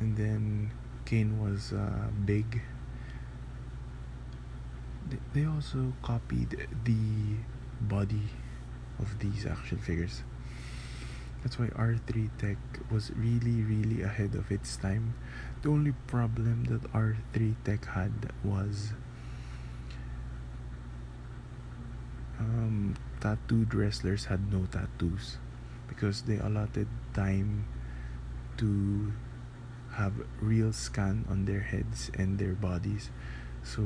and 0.00 0.16
then 0.16 0.72
Kane 1.04 1.38
was 1.40 1.72
uh, 1.72 2.08
big. 2.24 2.62
They 5.32 5.44
also 5.44 5.92
copied 6.02 6.66
the 6.84 6.96
body 7.80 8.30
of 8.98 9.18
these 9.18 9.46
action 9.46 9.78
figures. 9.78 10.22
That's 11.42 11.58
why 11.58 11.66
R3 11.66 12.30
Tech 12.38 12.56
was 12.90 13.10
really 13.12 13.62
really 13.62 14.02
ahead 14.02 14.34
of 14.34 14.50
its 14.50 14.76
time. 14.76 15.14
The 15.62 15.68
only 15.68 15.92
problem 16.06 16.64
that 16.64 16.90
R3 16.92 17.54
Tech 17.64 17.84
had 17.86 18.32
was 18.42 18.92
um, 22.38 22.96
tattooed 23.20 23.74
wrestlers 23.74 24.26
had 24.26 24.52
no 24.52 24.66
tattoos 24.66 25.38
because 25.88 26.22
they 26.22 26.38
allotted 26.38 26.88
time 27.12 27.66
to 28.56 29.12
have 29.92 30.12
real 30.40 30.72
scan 30.72 31.24
on 31.28 31.44
their 31.44 31.60
heads 31.60 32.10
and 32.18 32.38
their 32.38 32.54
bodies. 32.54 33.10
So 33.62 33.82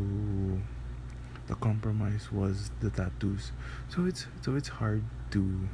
the 1.49 1.55
compromise 1.57 2.31
was 2.31 2.71
the 2.81 2.91
tattoos. 2.91 3.53
So 3.89 4.05
it's 4.05 4.27
so 4.43 4.55
it's 4.55 4.69
hard 4.69 5.03
to 5.33 5.69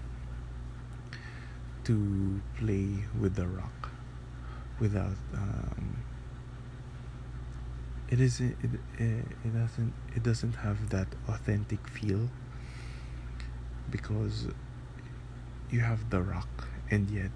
to 1.84 2.40
play 2.56 3.04
with 3.20 3.34
the 3.34 3.46
rock 3.46 3.90
without 4.80 5.18
um, 5.34 5.96
it 8.08 8.20
isn't 8.20 8.56
it, 8.62 8.70
it, 9.02 9.24
it 9.44 9.52
doesn't 9.52 9.92
it 10.14 10.22
doesn't 10.22 10.54
have 10.56 10.90
that 10.90 11.08
authentic 11.28 11.86
feel 11.88 12.30
because 13.90 14.48
you 15.70 15.80
have 15.80 16.10
the 16.10 16.22
rock 16.22 16.68
and 16.90 17.10
yet 17.10 17.30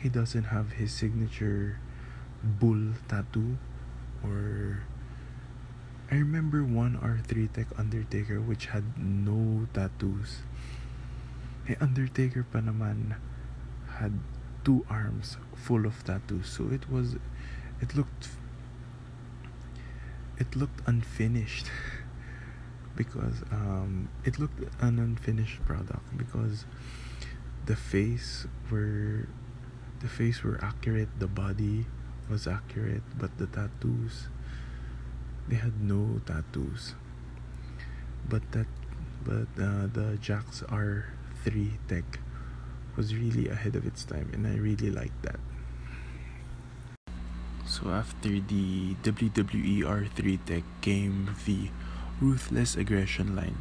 he 0.00 0.08
doesn't 0.08 0.44
have 0.44 0.72
his 0.72 0.92
signature 0.92 1.78
bull 2.42 2.92
tattoo 3.08 3.56
or 4.22 4.82
I 6.10 6.14
remember 6.14 6.64
one 6.64 6.96
R3 6.96 7.52
Tech 7.52 7.66
Undertaker 7.76 8.40
which 8.40 8.66
had 8.66 8.96
no 8.96 9.68
tattoos. 9.74 10.40
Eh, 11.68 11.76
Undertaker 11.84 12.48
pa 12.48 12.64
naman 12.64 13.20
had 14.00 14.16
two 14.64 14.86
arms 14.88 15.36
full 15.52 15.84
of 15.84 16.00
tattoos. 16.04 16.48
So 16.48 16.72
it 16.72 16.88
was, 16.88 17.20
it 17.84 17.94
looked, 17.94 18.32
it 20.38 20.56
looked 20.56 20.80
unfinished 20.88 21.68
because 22.96 23.44
um, 23.52 24.08
it 24.24 24.38
looked 24.38 24.64
an 24.80 24.98
unfinished 24.98 25.60
product 25.66 26.16
because 26.16 26.64
the 27.66 27.76
face 27.76 28.46
were, 28.70 29.28
the 30.00 30.08
face 30.08 30.42
were 30.42 30.58
accurate, 30.64 31.20
the 31.20 31.28
body 31.28 31.84
was 32.30 32.46
accurate, 32.46 33.04
but 33.18 33.36
the 33.36 33.46
tattoos 33.46 34.28
they 35.48 35.56
had 35.56 35.80
no 35.82 36.20
tattoos. 36.26 36.94
But 38.28 38.42
that 38.52 38.66
but 39.24 39.48
uh, 39.58 39.88
the 39.92 40.18
Jakks 40.20 40.62
R3 40.68 41.70
tech 41.88 42.20
was 42.96 43.14
really 43.14 43.48
ahead 43.48 43.76
of 43.76 43.86
its 43.86 44.04
time 44.04 44.30
and 44.32 44.46
I 44.46 44.56
really 44.56 44.90
liked 44.90 45.22
that. 45.22 45.40
So 47.66 47.90
after 47.90 48.40
the 48.40 48.94
WWE 49.04 49.84
R3 49.84 50.38
tech 50.46 50.64
came 50.80 51.34
the 51.44 51.70
Ruthless 52.20 52.76
Aggression 52.76 53.36
line. 53.36 53.56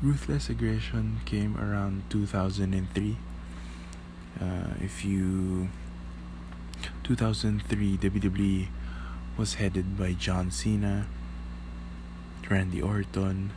Ruthless 0.00 0.48
Aggression 0.48 1.20
came 1.24 1.56
around 1.56 2.04
2003. 2.10 3.16
Uh, 4.40 4.44
if 4.80 5.04
you 5.04 5.68
2003 7.02 7.98
WWE 7.98 8.68
was 9.38 9.54
headed 9.54 9.96
by 9.96 10.12
John 10.14 10.50
Cena, 10.50 11.06
Randy 12.50 12.82
Orton, 12.82 13.52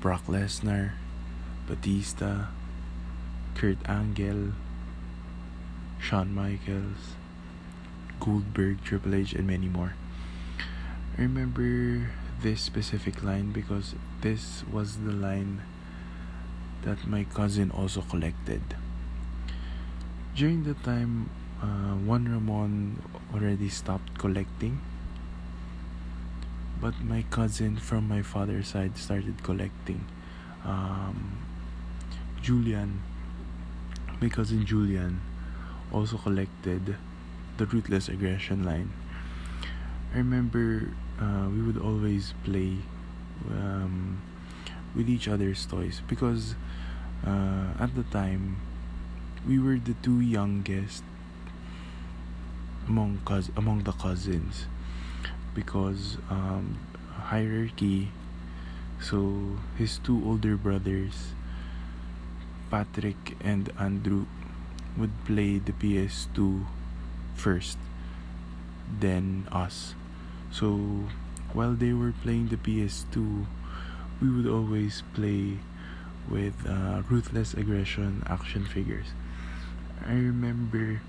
Brock 0.00 0.26
Lesnar, 0.26 0.94
Batista, 1.68 2.46
Kurt 3.54 3.78
Angle, 3.88 4.50
Shawn 6.00 6.34
Michaels, 6.34 7.14
Goldberg, 8.18 8.82
Triple 8.82 9.14
H, 9.14 9.32
and 9.32 9.46
many 9.46 9.68
more. 9.68 9.94
I 11.16 11.22
remember 11.22 12.10
this 12.42 12.60
specific 12.60 13.22
line 13.22 13.52
because 13.52 13.94
this 14.22 14.64
was 14.72 14.98
the 14.98 15.12
line 15.12 15.62
that 16.82 17.06
my 17.06 17.22
cousin 17.22 17.70
also 17.70 18.00
collected. 18.02 18.62
During 20.34 20.64
the 20.64 20.74
time, 20.74 21.30
uh, 21.62 21.94
Ramon 22.00 23.02
already 23.34 23.68
stopped 23.68 24.18
collecting, 24.18 24.80
but 26.80 26.94
my 27.04 27.24
cousin 27.30 27.76
from 27.76 28.08
my 28.08 28.22
father's 28.22 28.68
side 28.68 28.96
started 28.96 29.42
collecting. 29.42 30.06
Um, 30.64 31.38
Julian, 32.42 33.02
my 34.20 34.28
cousin 34.28 34.64
Julian, 34.64 35.20
also 35.92 36.16
collected 36.16 36.96
the 37.58 37.66
Ruthless 37.66 38.08
Aggression 38.08 38.64
line. 38.64 38.92
I 40.14 40.18
remember 40.18 40.88
uh, 41.20 41.48
we 41.52 41.62
would 41.62 41.76
always 41.76 42.32
play 42.44 42.78
um, 43.50 44.22
with 44.94 45.08
each 45.08 45.28
other's 45.28 45.66
toys 45.66 46.00
because 46.08 46.54
uh, 47.26 47.68
at 47.78 47.94
the 47.94 48.04
time 48.04 48.56
we 49.46 49.58
were 49.58 49.78
the 49.78 49.94
two 50.02 50.20
youngest 50.20 51.04
among 52.90 53.22
among 53.54 53.86
the 53.86 53.94
cousins 53.94 54.66
because 55.54 56.18
um, 56.26 56.74
hierarchy. 57.30 58.10
So 58.98 59.56
his 59.78 60.02
two 60.02 60.18
older 60.26 60.58
brothers 60.58 61.32
Patrick 62.68 63.38
and 63.40 63.70
Andrew 63.78 64.26
would 64.98 65.14
play 65.24 65.62
the 65.62 65.72
PS2 65.72 66.66
first 67.34 67.78
then 68.90 69.46
us. 69.54 69.94
So 70.50 71.06
while 71.54 71.78
they 71.78 71.94
were 71.94 72.12
playing 72.22 72.48
the 72.50 72.58
PS2 72.58 73.46
we 74.20 74.28
would 74.28 74.50
always 74.50 75.02
play 75.14 75.62
with 76.28 76.54
uh, 76.66 77.02
ruthless 77.08 77.54
aggression 77.54 78.22
action 78.26 78.66
figures. 78.66 79.14
I 80.04 80.12
remember 80.12 81.00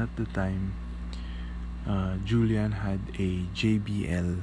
at 0.00 0.14
the 0.16 0.24
time 0.26 0.74
uh, 1.86 2.16
Julian 2.24 2.72
had 2.72 3.00
a 3.18 3.42
JBL 3.54 4.42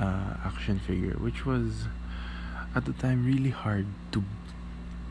uh, 0.00 0.34
action 0.44 0.78
figure 0.78 1.14
which 1.18 1.44
was 1.46 1.86
at 2.74 2.84
the 2.84 2.92
time 2.92 3.24
really 3.24 3.50
hard 3.50 3.86
to 4.12 4.22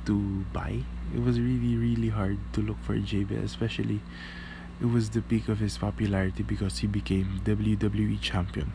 to 0.06 0.18
buy. 0.52 0.80
It 1.14 1.22
was 1.22 1.40
really 1.40 1.76
really 1.76 2.10
hard 2.10 2.40
to 2.54 2.62
look 2.62 2.78
for 2.84 2.94
a 2.94 3.00
JBL 3.00 3.44
especially 3.44 4.02
it 4.82 4.86
was 4.86 5.12
the 5.12 5.22
peak 5.22 5.48
of 5.48 5.60
his 5.60 5.78
popularity 5.78 6.42
because 6.42 6.80
he 6.80 6.88
became 6.88 7.42
WWE 7.46 8.20
champion. 8.20 8.74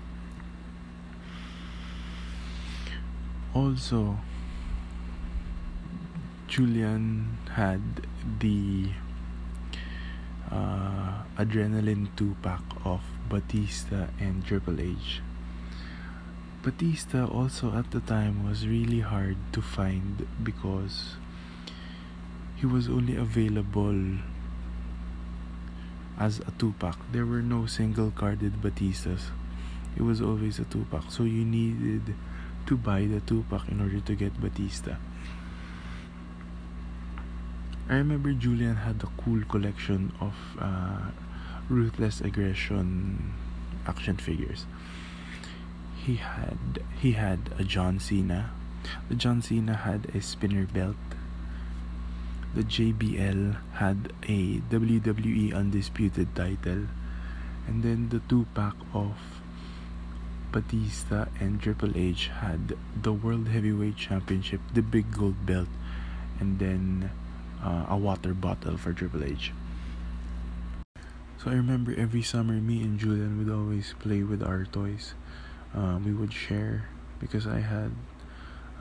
Also 3.53 4.19
Julian 6.47 7.39
had 7.55 8.07
the 8.39 8.91
uh, 10.57 11.43
adrenaline 11.43 12.09
2 12.17 12.37
pack 12.43 12.63
of 12.85 13.01
Batista 13.29 14.09
and 14.19 14.45
Triple 14.45 14.81
H. 14.81 15.21
Batista 16.63 17.27
also 17.27 17.73
at 17.77 17.91
the 17.91 18.01
time 18.01 18.49
was 18.49 18.67
really 18.67 19.01
hard 19.01 19.37
to 19.53 19.63
find 19.63 20.27
because 20.43 21.17
he 22.57 22.67
was 22.67 22.89
only 22.89 23.17
available 23.17 24.19
as 26.19 26.41
a 26.41 26.51
2 26.59 26.75
pack. 26.79 26.97
There 27.13 27.27
were 27.27 27.43
no 27.43 27.67
single 27.67 28.11
carded 28.11 28.63
Batistas. 28.63 29.31
It 29.97 30.03
was 30.03 30.21
always 30.21 30.59
a 30.59 30.65
2 30.65 30.87
pack. 30.91 31.05
So 31.11 31.25
you 31.25 31.45
needed 31.45 32.15
to 32.67 32.77
buy 32.77 33.07
the 33.07 33.21
2 33.21 33.45
pack 33.51 33.69
in 33.69 33.81
order 33.81 34.01
to 34.01 34.15
get 34.15 34.41
Batista. 34.41 34.97
I 37.89 37.95
remember 37.95 38.33
Julian 38.33 38.75
had 38.75 39.01
a 39.05 39.23
cool 39.23 39.43
collection 39.49 40.13
of 40.21 40.35
uh, 40.59 41.11
ruthless 41.69 42.21
aggression 42.21 43.33
action 43.87 44.17
figures. 44.17 44.67
He 46.05 46.17
had 46.17 46.83
he 47.01 47.13
had 47.13 47.51
a 47.59 47.63
John 47.63 48.01
Cena. 48.01 48.51
The 49.09 49.15
John 49.15 49.41
Cena 49.41 49.75
had 49.75 50.07
a 50.15 50.21
spinner 50.21 50.67
belt. 50.67 50.97
The 52.57 52.65
JBL 52.65 53.57
had 53.75 54.13
a 54.25 54.59
WWE 54.71 55.55
Undisputed 55.55 56.35
title. 56.35 56.87
And 57.69 57.83
then 57.85 58.09
the 58.09 58.21
two 58.29 58.47
pack 58.55 58.75
of 58.95 59.15
Batista 60.51 61.27
and 61.39 61.61
Triple 61.61 61.97
H 61.97 62.29
had 62.29 62.77
the 63.01 63.13
World 63.13 63.47
Heavyweight 63.49 63.97
Championship, 63.97 64.61
the 64.75 64.83
big 64.83 65.13
gold 65.13 65.47
belt, 65.47 65.69
and 66.41 66.59
then 66.59 67.11
uh, 67.63 67.87
a 67.89 67.97
water 67.97 68.35
bottle 68.35 68.77
for 68.77 68.93
Triple 68.93 69.25
H. 69.25 69.53
So 71.39 71.51
I 71.51 71.55
remember 71.55 71.95
every 71.97 72.23
summer, 72.23 72.55
me 72.55 72.83
and 72.83 72.99
Julian 72.99 73.39
would 73.39 73.53
always 73.53 73.95
play 74.01 74.23
with 74.23 74.43
our 74.43 74.65
toys. 74.65 75.15
Um, 75.75 76.05
we 76.05 76.13
would 76.13 76.33
share 76.33 76.89
because 77.21 77.47
I 77.47 77.61
had 77.61 77.93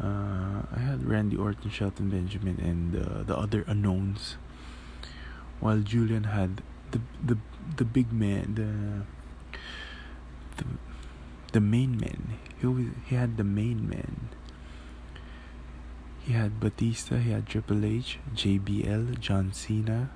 uh, 0.02 0.64
I 0.76 0.80
had 0.80 1.06
Randy 1.06 1.38
Orton, 1.38 1.70
Shelton 1.70 2.10
Benjamin, 2.10 2.60
and 2.60 2.96
uh, 2.96 3.24
the 3.24 3.38
other 3.38 3.64
unknowns, 3.68 4.36
while 5.60 5.80
Julian 5.80 6.26
had 6.26 6.62
the 6.92 7.00
the 7.24 7.38
the 7.78 7.86
big 7.86 8.12
man, 8.12 8.56
the 8.56 9.06
the 10.58 10.70
the 11.54 11.62
main 11.62 11.98
man. 11.98 12.38
He 12.60 12.68
was, 12.68 12.86
he 13.06 13.16
had 13.16 13.38
the 13.38 13.44
main 13.44 13.88
man. 13.88 14.30
He 16.26 16.34
had 16.34 16.60
Batista, 16.60 17.18
he 17.18 17.30
had 17.30 17.46
Triple 17.46 17.86
H, 17.86 18.18
JBL, 18.34 19.20
John 19.20 19.54
Cena. 19.54 20.10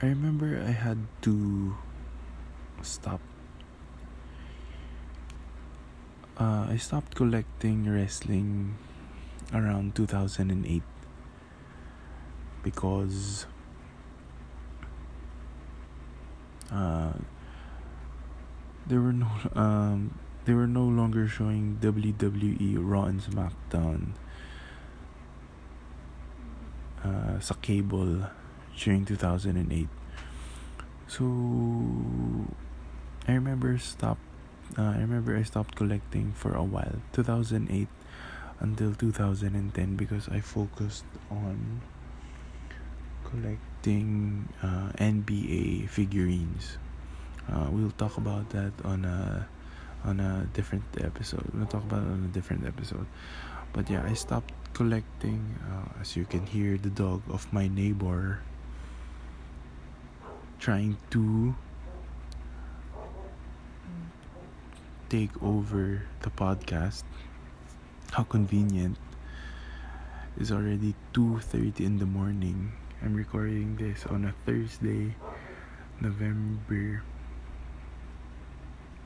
I 0.00 0.06
remember 0.06 0.64
I 0.66 0.70
had 0.70 0.96
to 1.28 1.76
stop. 2.80 3.20
Uh, 6.38 6.68
I 6.70 6.78
stopped 6.78 7.14
collecting 7.14 7.84
wrestling 7.84 8.78
around 9.52 9.94
2008 9.94 10.82
because 12.62 13.44
uh, 16.72 17.12
there 18.86 19.00
were 19.00 19.12
no 19.12 19.28
um 19.54 20.18
they 20.44 20.54
were 20.54 20.66
no 20.66 20.82
longer 20.82 21.28
showing 21.28 21.78
WWE 21.80 22.76
Raw 22.78 23.04
and 23.04 23.20
SmackDown 23.20 24.18
uh, 27.04 27.38
sa 27.38 27.54
cable 27.62 28.26
during 28.76 29.04
2008 29.04 29.86
so 31.06 31.24
I 33.28 33.32
remember 33.32 33.78
stopped 33.78 34.24
uh, 34.78 34.96
I 34.96 34.98
remember 34.98 35.36
I 35.36 35.42
stopped 35.42 35.76
collecting 35.76 36.32
for 36.32 36.54
a 36.54 36.64
while 36.64 37.02
2008 37.12 37.86
until 38.62 38.94
2010 38.94 39.96
because 39.96 40.28
I 40.28 40.40
focused 40.40 41.04
on 41.30 41.82
collecting 43.26 44.48
uh, 44.62 44.92
NBA 44.96 45.88
figurines. 45.88 46.78
Uh, 47.50 47.66
we'll 47.70 47.94
talk 47.98 48.16
about 48.16 48.48
that 48.50 48.72
on 48.84 49.04
a 49.04 49.48
on 50.04 50.20
a 50.20 50.46
different 50.52 50.84
episode. 51.00 51.46
We'll 51.54 51.66
talk 51.66 51.82
about 51.84 52.02
it 52.02 52.10
on 52.10 52.26
a 52.30 52.32
different 52.34 52.66
episode. 52.66 53.06
But 53.72 53.88
yeah, 53.88 54.04
I 54.04 54.14
stopped 54.14 54.52
collecting. 54.74 55.58
Uh, 55.64 56.00
as 56.00 56.16
you 56.16 56.24
can 56.24 56.46
hear, 56.46 56.76
the 56.76 56.90
dog 56.90 57.22
of 57.30 57.50
my 57.52 57.68
neighbor 57.68 58.40
trying 60.58 60.96
to 61.10 61.54
take 65.08 65.34
over 65.42 66.02
the 66.22 66.30
podcast. 66.30 67.04
How 68.12 68.24
convenient. 68.24 68.96
It's 70.36 70.50
already 70.50 70.94
2:30 71.12 71.84
in 71.84 71.98
the 71.98 72.06
morning. 72.06 72.72
I'm 73.02 73.14
recording 73.14 73.76
this 73.76 74.06
on 74.06 74.24
a 74.24 74.32
Thursday, 74.46 75.16
November 76.00 77.02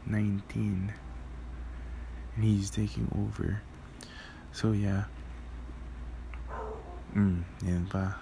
19 0.06 0.92
and 2.36 2.44
he's 2.44 2.70
taking 2.70 3.10
over. 3.14 3.62
So 4.52 4.72
yeah. 4.72 5.04
Mm 7.14 7.42
yan 7.64 7.86
pa. 7.90 8.16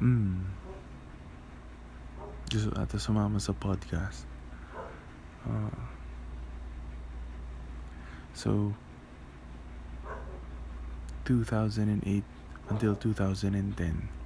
Mm. 0.00 0.44
Gusto 2.52 2.70
ata 2.76 3.00
sumama 3.00 3.40
sa 3.40 3.56
podcast. 3.56 4.28
Uh, 5.42 5.72
so 8.34 8.74
2008 11.24 12.22
until 12.70 12.94
2010 12.94 14.22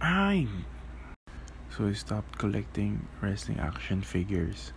ay 0.00 0.48
so 1.80 1.86
I 1.86 1.94
stopped 1.94 2.36
collecting 2.36 3.08
wrestling 3.22 3.58
action 3.58 4.02
figures 4.02 4.74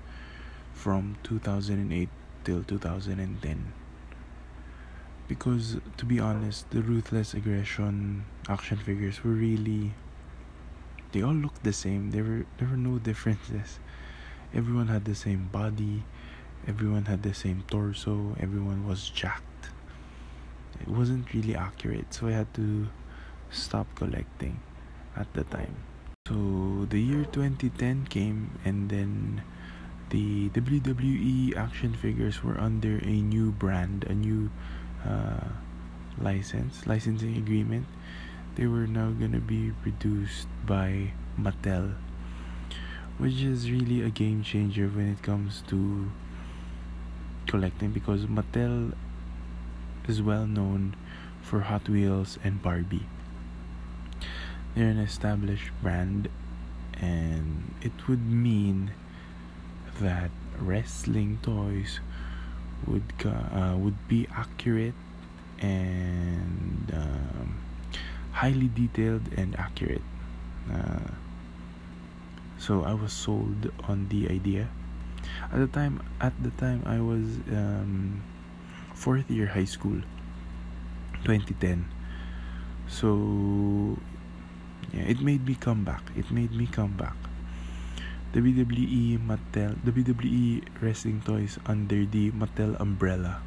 from 0.71 1.17
2008 1.23 2.07
till 2.45 2.63
2010 2.63 3.73
because 5.27 5.81
to 5.97 6.05
be 6.05 6.21
honest 6.21 6.69
the 6.71 6.81
ruthless 6.81 7.33
aggression 7.33 8.23
action 8.47 8.77
figures 8.77 9.21
were 9.21 9.31
really 9.31 9.91
they 11.11 11.21
all 11.21 11.33
looked 11.33 11.63
the 11.65 11.73
same. 11.73 12.11
There 12.11 12.23
were 12.23 12.45
there 12.57 12.69
were 12.69 12.77
no 12.77 12.99
differences. 13.09 13.79
Everyone 14.53 14.87
had 14.87 15.03
the 15.03 15.15
same 15.15 15.49
body. 15.51 16.03
Everyone 16.67 17.03
had 17.03 17.21
the 17.21 17.33
same 17.33 17.65
torso. 17.67 18.37
Everyone 18.39 18.87
was 18.87 19.09
jacked. 19.09 19.71
It 20.79 20.87
wasn't 20.87 21.33
really 21.33 21.55
accurate 21.55 22.13
so 22.13 22.27
i 22.27 22.31
had 22.31 22.53
to 22.53 22.87
stop 23.51 23.87
collecting 23.95 24.59
at 25.15 25.31
the 25.33 25.43
time 25.43 25.75
so 26.33 26.87
the 26.89 27.01
year 27.01 27.25
2010 27.25 28.07
came, 28.07 28.57
and 28.63 28.89
then 28.89 29.43
the 30.09 30.47
WWE 30.51 31.53
action 31.53 31.93
figures 31.93 32.41
were 32.41 32.57
under 32.57 32.99
a 33.03 33.19
new 33.19 33.51
brand, 33.51 34.05
a 34.05 34.13
new 34.13 34.49
uh, 35.05 35.49
license, 36.17 36.87
licensing 36.87 37.35
agreement. 37.35 37.87
They 38.55 38.67
were 38.67 38.87
now 38.87 39.11
gonna 39.11 39.41
be 39.41 39.73
produced 39.81 40.47
by 40.65 41.11
Mattel, 41.37 41.95
which 43.17 43.41
is 43.41 43.69
really 43.69 44.01
a 44.01 44.09
game 44.09 44.43
changer 44.43 44.87
when 44.87 45.11
it 45.11 45.21
comes 45.21 45.61
to 45.67 46.09
collecting 47.47 47.91
because 47.91 48.27
Mattel 48.27 48.95
is 50.07 50.21
well 50.21 50.47
known 50.47 50.95
for 51.41 51.67
Hot 51.67 51.89
Wheels 51.89 52.39
and 52.45 52.63
Barbie 52.63 53.07
they're 54.75 54.89
an 54.89 54.99
established 54.99 55.71
brand 55.81 56.29
and 56.99 57.73
it 57.81 57.91
would 58.07 58.25
mean 58.29 58.91
that 59.99 60.31
wrestling 60.59 61.39
toys 61.41 61.99
would 62.87 63.13
uh, 63.25 63.75
would 63.77 64.07
be 64.07 64.27
accurate 64.35 64.93
and 65.59 66.91
um, 66.93 67.61
highly 68.31 68.67
detailed 68.67 69.21
and 69.37 69.57
accurate. 69.57 70.01
Uh, 70.71 71.11
so 72.57 72.83
I 72.83 72.93
was 72.93 73.13
sold 73.13 73.71
on 73.87 74.07
the 74.09 74.29
idea. 74.29 74.69
At 75.51 75.59
the 75.59 75.67
time 75.67 76.01
at 76.19 76.33
the 76.43 76.51
time 76.51 76.83
I 76.85 76.99
was 76.99 77.39
um, 77.51 78.23
fourth 78.93 79.29
year 79.29 79.47
high 79.47 79.65
school 79.65 80.01
2010 81.23 81.87
so 82.87 83.97
yeah, 84.91 85.03
it 85.03 85.21
made 85.21 85.45
me 85.47 85.55
come 85.55 85.83
back. 85.83 86.03
It 86.17 86.31
made 86.31 86.51
me 86.51 86.67
come 86.67 86.97
back. 86.97 87.15
WWE 88.33 89.21
Mattel 89.21 89.77
WWE 89.85 90.65
wrestling 90.81 91.21
toys 91.21 91.59
under 91.67 92.03
the 92.03 92.31
Mattel 92.31 92.73
umbrella 92.81 93.43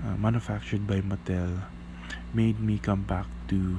uh, 0.00 0.16
manufactured 0.16 0.86
by 0.86 1.02
Mattel 1.02 1.60
made 2.32 2.58
me 2.58 2.78
come 2.78 3.02
back 3.02 3.26
to 3.48 3.78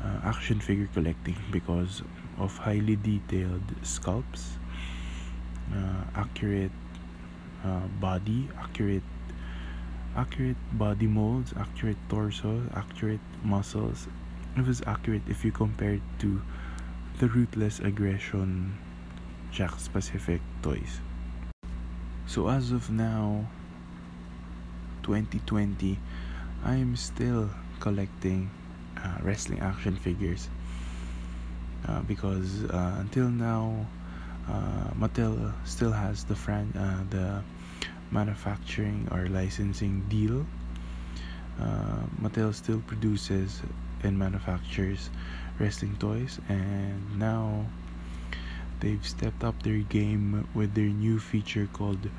uh, 0.00 0.20
action 0.22 0.60
figure 0.60 0.88
collecting 0.94 1.34
because 1.50 2.02
of 2.38 2.56
highly 2.56 2.94
detailed 2.94 3.66
sculpts 3.82 4.62
uh, 5.74 6.04
accurate 6.14 6.70
uh, 7.64 7.86
body 7.98 8.48
accurate 8.62 9.02
accurate 10.14 10.60
body 10.72 11.08
molds 11.08 11.52
accurate 11.58 11.98
torso 12.08 12.62
accurate 12.74 13.26
muscles 13.42 14.06
it 14.56 14.66
was 14.66 14.82
accurate 14.86 15.22
if 15.28 15.44
you 15.44 15.52
compare 15.52 15.94
it 15.94 16.02
to 16.20 16.40
the 17.18 17.28
ruthless 17.28 17.80
aggression 17.80 18.76
Jakks 19.52 19.92
Pacific 19.92 20.40
toys. 20.62 21.00
So 22.26 22.48
as 22.48 22.72
of 22.72 22.90
now, 22.90 23.46
2020, 25.02 25.98
I 26.64 26.74
am 26.74 26.96
still 26.96 27.50
collecting 27.80 28.50
uh, 28.96 29.18
wrestling 29.22 29.60
action 29.60 29.96
figures 29.96 30.48
uh, 31.86 32.00
because 32.02 32.64
uh, 32.64 32.96
until 32.98 33.28
now, 33.28 33.86
uh, 34.48 34.90
Mattel 34.98 35.52
still 35.64 35.92
has 35.92 36.24
the 36.24 36.34
fran- 36.34 36.72
uh, 36.76 37.04
the 37.10 37.42
manufacturing 38.10 39.08
or 39.10 39.26
licensing 39.28 40.00
deal. 40.08 40.46
Uh, 41.60 42.02
Mattel 42.20 42.54
still 42.54 42.80
produces 42.86 43.62
and 44.04 44.18
manufactures 44.18 45.10
wrestling 45.58 45.96
toys 45.96 46.40
and 46.48 47.18
now 47.18 47.64
they've 48.80 49.06
stepped 49.06 49.42
up 49.44 49.62
their 49.62 49.78
game 49.78 50.46
with 50.54 50.74
their 50.74 50.90
new 50.90 51.18
feature 51.18 51.68
called 51.72 52.10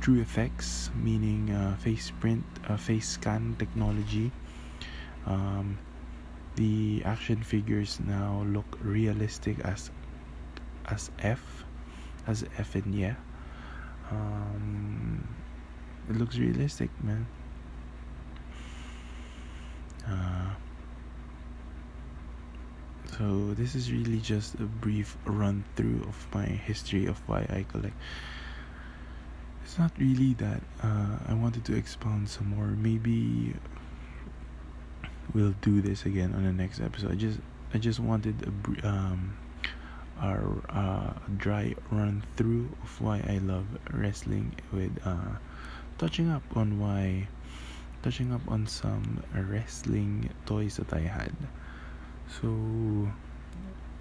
TrueFX, 0.00 0.94
meaning 0.94 1.50
uh, 1.50 1.76
face 1.76 2.10
print, 2.20 2.44
uh, 2.68 2.76
face 2.76 3.08
scan 3.08 3.54
technology. 3.58 4.32
Um, 5.26 5.78
the 6.56 7.02
action 7.04 7.42
figures 7.42 8.00
now 8.00 8.42
look 8.46 8.78
realistic 8.82 9.60
as 9.60 9.90
as 10.86 11.10
F, 11.20 11.64
as 12.26 12.44
F 12.56 12.74
and 12.74 12.94
yeah. 12.94 13.14
Um, 14.10 15.28
it 16.08 16.16
looks 16.16 16.38
realistic, 16.38 16.90
man. 17.04 17.26
Uh, 20.08 20.54
so 23.20 23.52
this 23.52 23.74
is 23.74 23.92
really 23.92 24.16
just 24.16 24.54
a 24.54 24.64
brief 24.80 25.14
run 25.26 25.62
through 25.76 26.00
of 26.08 26.26
my 26.32 26.46
history 26.46 27.04
of 27.04 27.20
why 27.28 27.44
I 27.50 27.66
collect. 27.68 27.92
It's 29.62 29.78
not 29.78 29.92
really 29.98 30.32
that 30.40 30.62
uh, 30.82 31.18
I 31.28 31.34
wanted 31.34 31.66
to 31.66 31.76
expound 31.76 32.30
some 32.30 32.48
more. 32.48 32.64
Maybe 32.64 33.52
we'll 35.34 35.54
do 35.60 35.82
this 35.82 36.06
again 36.06 36.32
on 36.32 36.44
the 36.44 36.52
next 36.52 36.80
episode. 36.80 37.12
I 37.12 37.14
just 37.14 37.40
I 37.74 37.78
just 37.78 38.00
wanted 38.00 38.40
a 38.40 38.88
um 38.88 39.36
our 40.18 40.64
uh, 40.70 41.12
dry 41.36 41.74
run 41.90 42.22
through 42.36 42.70
of 42.82 43.00
why 43.02 43.22
I 43.28 43.36
love 43.36 43.66
wrestling 43.92 44.56
with 44.72 44.96
uh, 45.04 45.36
touching 45.98 46.30
up 46.30 46.56
on 46.56 46.80
why 46.80 47.28
touching 48.02 48.32
up 48.32 48.40
on 48.48 48.66
some 48.66 49.22
wrestling 49.34 50.30
toys 50.46 50.78
that 50.78 50.94
I 50.94 51.00
had. 51.00 51.36
So, 52.30 52.46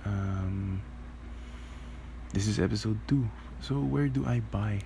um, 0.06 0.82
this 2.32 2.46
is 2.48 2.60
episode 2.60 3.00
two. 3.08 3.28
So, 3.60 3.80
where 3.80 4.08
do 4.08 4.24
I 4.26 4.40
buy 4.40 4.82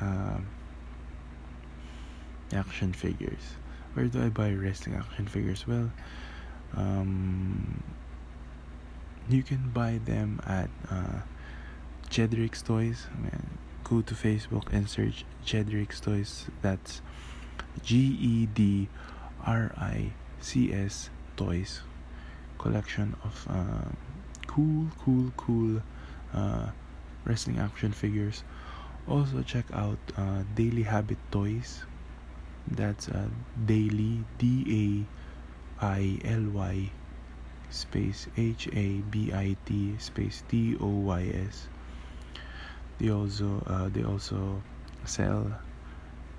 um, 0.00 0.46
action 2.52 2.92
figures? 2.92 3.56
Where 3.94 4.06
do 4.06 4.24
I 4.24 4.28
buy 4.28 4.52
wrestling 4.52 4.96
action 4.96 5.26
figures? 5.28 5.66
Well, 5.68 5.92
um, 6.76 7.82
you 9.28 9.44
can 9.44 9.70
buy 9.70 10.00
them 10.04 10.40
at 10.44 10.68
uh, 10.90 11.20
Gedric's 12.10 12.60
Toys. 12.60 13.06
Go 13.84 14.00
to 14.02 14.14
Facebook 14.14 14.72
and 14.72 14.90
search 14.90 15.24
Gedric's 15.46 16.00
Toys. 16.00 16.46
That's 16.60 17.02
G 17.84 18.18
E 18.20 18.46
D 18.46 18.88
R 19.46 19.72
I 19.76 20.10
C 20.40 20.72
S 20.72 21.10
Toys. 21.36 21.82
Collection 22.58 23.14
of 23.24 23.46
uh, 23.50 23.88
cool, 24.46 24.86
cool, 25.04 25.32
cool 25.36 25.82
uh, 26.32 26.66
wrestling 27.24 27.58
action 27.58 27.92
figures. 27.92 28.44
Also, 29.06 29.42
check 29.42 29.66
out 29.72 29.98
uh, 30.16 30.42
Daily 30.54 30.82
Habit 30.82 31.18
Toys. 31.30 31.84
That's 32.66 33.08
uh, 33.08 33.28
Daily 33.66 34.24
D 34.38 35.06
A 35.80 35.84
I 35.84 36.18
L 36.24 36.48
Y 36.54 36.90
space 37.68 38.28
H 38.36 38.68
A 38.72 39.02
B 39.10 39.32
I 39.32 39.56
T 39.66 39.96
space 39.98 40.42
T 40.48 40.76
O 40.80 40.86
Y 40.86 41.32
S. 41.48 41.68
They 42.98 43.10
also 43.10 43.62
uh, 43.66 43.88
they 43.90 44.04
also 44.04 44.62
sell 45.04 45.52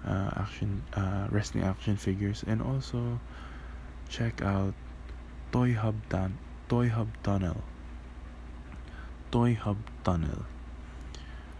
uh, 0.07 0.31
action 0.37 0.81
uh, 0.93 1.27
wrestling 1.29 1.63
action 1.63 1.97
figures 1.97 2.43
and 2.47 2.61
also 2.61 3.19
check 4.09 4.41
out 4.41 4.73
Toy 5.55 5.71
Hub 5.71 5.95
Tan 6.09 6.37
Toy 6.67 6.89
Hub 6.89 7.07
Tunnel. 7.23 7.63
Toy 9.31 9.53
Hub 9.53 9.77
Tunnel. 10.03 10.43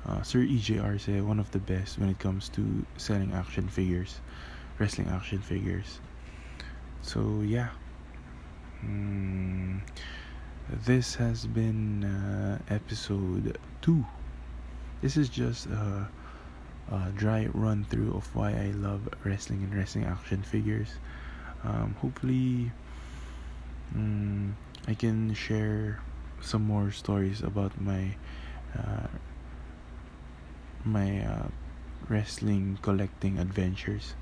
Uh, 0.06 0.22
Sir 0.22 0.40
EJ 0.40 0.84
Arce, 0.84 1.08
one 1.24 1.40
of 1.40 1.50
the 1.52 1.60
best 1.60 1.98
when 1.98 2.10
it 2.10 2.20
comes 2.20 2.50
to 2.50 2.86
selling 2.98 3.32
action 3.32 3.70
figures, 3.70 4.20
wrestling 4.80 5.08
action 5.08 5.40
figures. 5.40 6.02
So 7.04 7.40
yeah, 7.40 7.70
mm, 8.86 9.80
this 10.70 11.16
has 11.16 11.46
been 11.46 12.04
uh, 12.04 12.60
episode 12.68 13.58
two. 13.82 14.04
This 15.02 15.16
is 15.16 15.30
just 15.30 15.68
a, 15.68 16.10
a, 16.92 17.12
dry 17.16 17.48
run 17.54 17.86
through 17.86 18.12
of 18.14 18.28
why 18.36 18.52
I 18.52 18.74
love 18.76 19.08
wrestling 19.24 19.64
and 19.64 19.74
wrestling 19.74 20.04
action 20.04 20.44
figures. 20.44 20.90
Um, 21.64 21.96
hopefully, 22.02 22.74
mm, 23.94 24.54
I 24.88 24.94
can 24.94 25.34
share 25.34 26.00
some 26.42 26.64
more 26.64 26.92
stories 26.92 27.42
about 27.42 27.80
my 27.82 28.16
uh, 28.78 29.08
my 30.86 31.26
uh, 31.26 31.48
wrestling 32.08 32.78
collecting 32.82 33.38
adventures. 33.40 34.14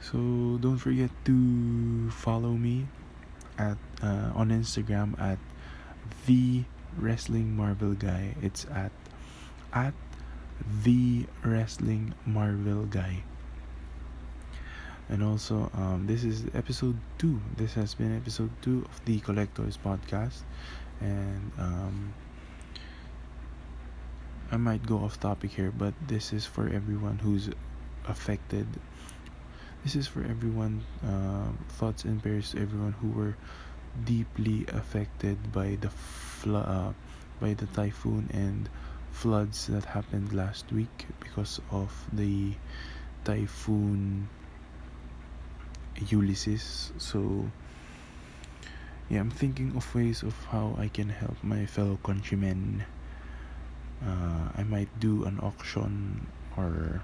So 0.00 0.58
don't 0.60 0.78
forget 0.78 1.10
to 1.24 2.10
follow 2.10 2.52
me 2.52 2.86
at 3.58 3.78
uh, 4.02 4.32
on 4.34 4.50
Instagram 4.50 5.18
at 5.20 5.38
the 6.26 6.64
wrestling 6.96 7.56
Marvel 7.56 7.92
guy. 7.92 8.34
It's 8.40 8.64
at 8.72 8.92
at 9.72 9.94
the 10.84 11.26
wrestling 11.44 12.14
Marvel 12.24 12.86
guy. 12.86 13.24
And 15.08 15.22
also, 15.22 15.70
um, 15.74 16.06
this 16.06 16.24
is 16.24 16.44
episode 16.54 16.98
two. 17.18 17.40
This 17.56 17.74
has 17.74 17.94
been 17.94 18.16
episode 18.16 18.50
two 18.62 18.84
of 18.84 19.04
the 19.04 19.20
Collectors 19.20 19.78
Podcast, 19.78 20.42
and 21.00 21.52
um, 21.58 22.12
I 24.50 24.56
might 24.56 24.84
go 24.84 24.98
off 24.98 25.20
topic 25.20 25.52
here, 25.52 25.70
but 25.70 25.94
this 26.08 26.32
is 26.32 26.44
for 26.44 26.68
everyone 26.68 27.18
who's 27.18 27.50
affected 28.08 28.66
this 29.86 29.94
is 29.94 30.08
for 30.08 30.24
everyone, 30.24 30.82
uh, 31.06 31.46
thoughts 31.78 32.02
and 32.02 32.20
prayers 32.20 32.50
to 32.50 32.60
everyone 32.60 32.90
who 33.00 33.08
were 33.10 33.36
deeply 34.04 34.66
affected 34.72 35.52
by 35.52 35.78
the 35.80 35.90
fl- 35.90 36.56
uh, 36.56 36.92
by 37.40 37.54
the 37.54 37.66
typhoon 37.66 38.28
and 38.32 38.68
floods 39.12 39.68
that 39.68 39.84
happened 39.84 40.32
last 40.32 40.72
week 40.72 41.06
because 41.20 41.60
of 41.70 41.92
the 42.12 42.54
typhoon 43.24 44.28
Ulysses. 46.08 46.92
So 46.98 47.50
yeah, 49.08 49.20
I'm 49.20 49.30
thinking 49.30 49.72
of 49.76 49.86
ways 49.94 50.22
of 50.22 50.34
how 50.50 50.74
I 50.78 50.88
can 50.88 51.08
help 51.08 51.36
my 51.42 51.66
fellow 51.66 51.98
countrymen. 52.02 52.84
Uh, 54.04 54.50
I 54.56 54.62
might 54.64 54.88
do 55.00 55.24
an 55.24 55.40
auction 55.40 56.26
or 56.56 57.02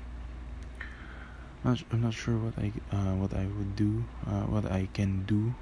not, 1.64 1.78
I'm 1.92 2.02
not 2.02 2.12
sure 2.12 2.36
what 2.36 2.58
I 2.58 2.72
uh, 2.90 3.14
what 3.14 3.32
I 3.34 3.46
would 3.46 3.76
do, 3.76 4.04
uh, 4.26 4.50
what 4.50 4.66
I 4.66 4.88
can 4.92 5.22
do, 5.24 5.54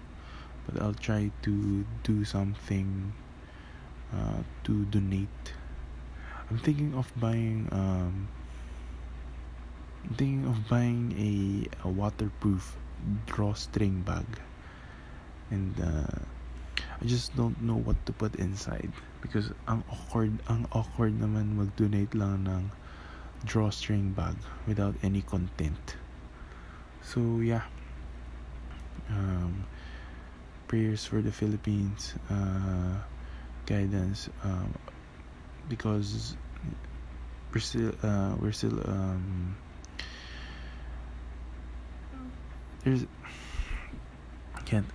but 0.66 0.80
I'll 0.80 0.96
try 0.96 1.30
to 1.42 1.84
do 2.02 2.24
something 2.24 3.12
uh, 4.12 4.40
to 4.64 4.84
donate. 4.86 5.52
I'm 6.50 6.58
thinking 6.58 6.94
of 6.94 7.12
buying 7.20 7.68
um, 7.70 8.28
I'm 10.08 10.14
thinking 10.16 10.46
of 10.48 10.68
buying 10.68 11.12
a, 11.20 11.86
a 11.86 11.90
waterproof 11.90 12.76
drawstring 13.26 14.02
bag, 14.02 14.26
and 15.50 15.74
uh, 15.80 16.18
I 17.00 17.04
just 17.04 17.36
don't 17.36 17.60
know 17.62 17.76
what 17.76 17.96
to 18.06 18.12
put 18.12 18.36
inside 18.36 18.92
because 19.20 19.50
ang 19.68 19.84
awkward 19.90 20.38
ang 20.48 20.66
awkward 20.72 21.16
naman 21.18 21.56
mag-donate 21.56 22.14
lang 22.14 22.44
ng 22.44 22.70
drawstring 23.44 24.12
bag 24.12 24.36
without 24.66 24.94
any 25.02 25.22
content. 25.22 25.96
So 27.02 27.40
yeah. 27.40 27.64
Um, 29.10 29.66
prayers 30.70 31.02
for 31.02 31.18
the 31.18 31.32
philippines 31.32 32.14
uh, 32.30 32.94
guidance 33.66 34.30
um, 34.44 34.70
because 35.68 36.36
we're 37.52 37.58
still 37.58 37.90
uh, 38.04 38.38
we're 38.38 38.52
still 38.54 38.78
um, 38.86 39.56
there's 42.84 43.06
can't 44.64 44.86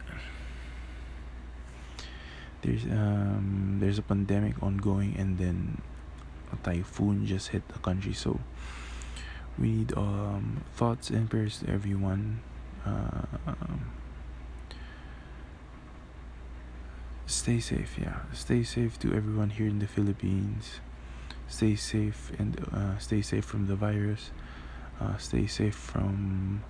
there's 2.62 2.84
um 2.86 3.78
there's 3.80 3.98
a 3.98 4.02
pandemic 4.02 4.62
ongoing 4.62 5.15
and 5.17 5.38
then 5.38 5.82
a 6.52 6.56
typhoon 6.58 7.26
just 7.26 7.50
hit 7.50 7.67
the 7.69 7.80
country. 7.80 8.13
So 8.13 8.39
we 9.58 9.69
need 9.69 9.98
um, 9.98 10.63
thoughts 10.74 11.10
and 11.10 11.30
prayers 11.30 11.60
to 11.60 11.69
everyone 11.69 12.41
uh, 12.86 13.26
stay 17.26 17.60
safe 17.60 17.98
yeah. 18.00 18.19
Stay 18.34 18.63
safe 18.63 19.00
to 19.00 19.13
everyone 19.13 19.50
here 19.50 19.67
in 19.67 19.80
the 19.80 19.88
philippines. 19.88 20.80
Stay 21.48 21.76
safe 21.76 22.32
and 22.39 22.60
uh, 22.74 22.98
stay 22.98 23.21
safe 23.21 23.45
from 23.45 23.67
the 23.67 23.76
virus. 23.76 24.32
Uh, 25.00 25.17
stay 25.17 25.45
safe 25.45 25.76
from 25.76 26.63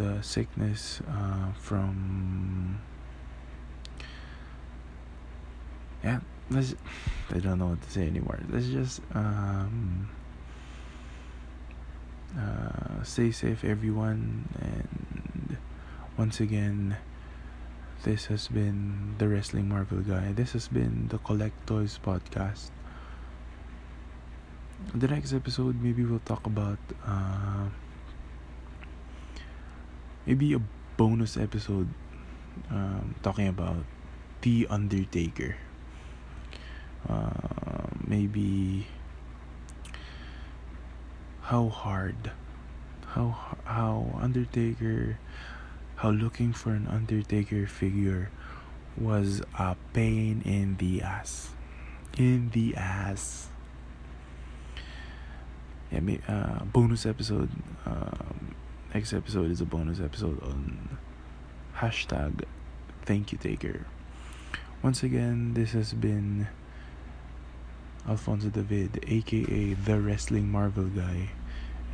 the 0.00 0.22
sickness 0.22 1.02
uh, 1.12 1.52
from 1.60 2.80
yeah 6.02 6.20
let's 6.50 6.74
I 7.30 7.38
don't 7.38 7.58
know 7.58 7.68
what 7.68 7.82
to 7.82 7.90
say 7.90 8.06
anymore. 8.06 8.40
Let's 8.50 8.66
just 8.66 9.00
um, 9.14 10.08
uh, 12.36 13.02
stay 13.04 13.30
safe, 13.30 13.64
everyone, 13.64 14.48
and 14.60 15.56
once 16.18 16.40
again, 16.40 16.96
this 18.02 18.26
has 18.26 18.48
been 18.48 19.14
the 19.18 19.28
Wrestling 19.28 19.68
Marvel 19.68 20.00
Guy. 20.00 20.32
This 20.32 20.52
has 20.52 20.66
been 20.66 21.06
the 21.08 21.18
Collect 21.18 21.54
Toys 21.66 22.00
podcast. 22.02 22.70
The 24.94 25.06
next 25.06 25.32
episode, 25.32 25.80
maybe 25.80 26.04
we'll 26.04 26.24
talk 26.24 26.46
about 26.46 26.78
uh, 27.06 27.68
maybe 30.26 30.52
a 30.54 30.60
bonus 30.96 31.36
episode 31.36 31.88
um, 32.70 33.14
talking 33.22 33.48
about 33.48 33.84
The 34.42 34.66
Undertaker. 34.68 35.56
Uh, 37.08 37.88
maybe 38.06 38.86
how 41.42 41.68
hard 41.68 42.30
how 43.08 43.56
how 43.64 44.06
undertaker 44.20 45.18
how 45.96 46.10
looking 46.10 46.52
for 46.52 46.70
an 46.70 46.86
undertaker 46.86 47.66
figure 47.66 48.30
was 48.96 49.42
a 49.58 49.76
pain 49.92 50.42
in 50.44 50.76
the 50.76 51.02
ass. 51.02 51.50
In 52.16 52.50
the 52.50 52.76
ass. 52.76 53.48
Yeah 55.90 56.00
maybe, 56.00 56.22
uh, 56.28 56.64
bonus 56.64 57.04
episode 57.06 57.50
um, 57.84 58.54
next 58.94 59.12
episode 59.12 59.50
is 59.50 59.60
a 59.60 59.64
bonus 59.64 60.00
episode 60.00 60.42
on 60.42 60.98
hashtag 61.76 62.44
thank 63.04 63.32
you 63.32 63.38
taker 63.38 63.86
Once 64.82 65.02
again, 65.02 65.52
this 65.52 65.72
has 65.72 65.92
been 65.92 66.48
Alfonso 68.08 68.48
David, 68.48 69.04
aka 69.06 69.74
the 69.74 70.00
Wrestling 70.00 70.50
Marvel 70.50 70.86
Guy, 70.86 71.28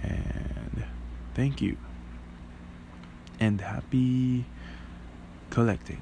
and 0.00 0.84
thank 1.34 1.60
you. 1.60 1.76
And 3.40 3.60
happy 3.60 4.44
collecting. 5.50 6.00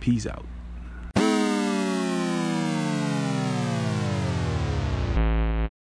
Peace 0.00 0.26
out. 0.26 0.46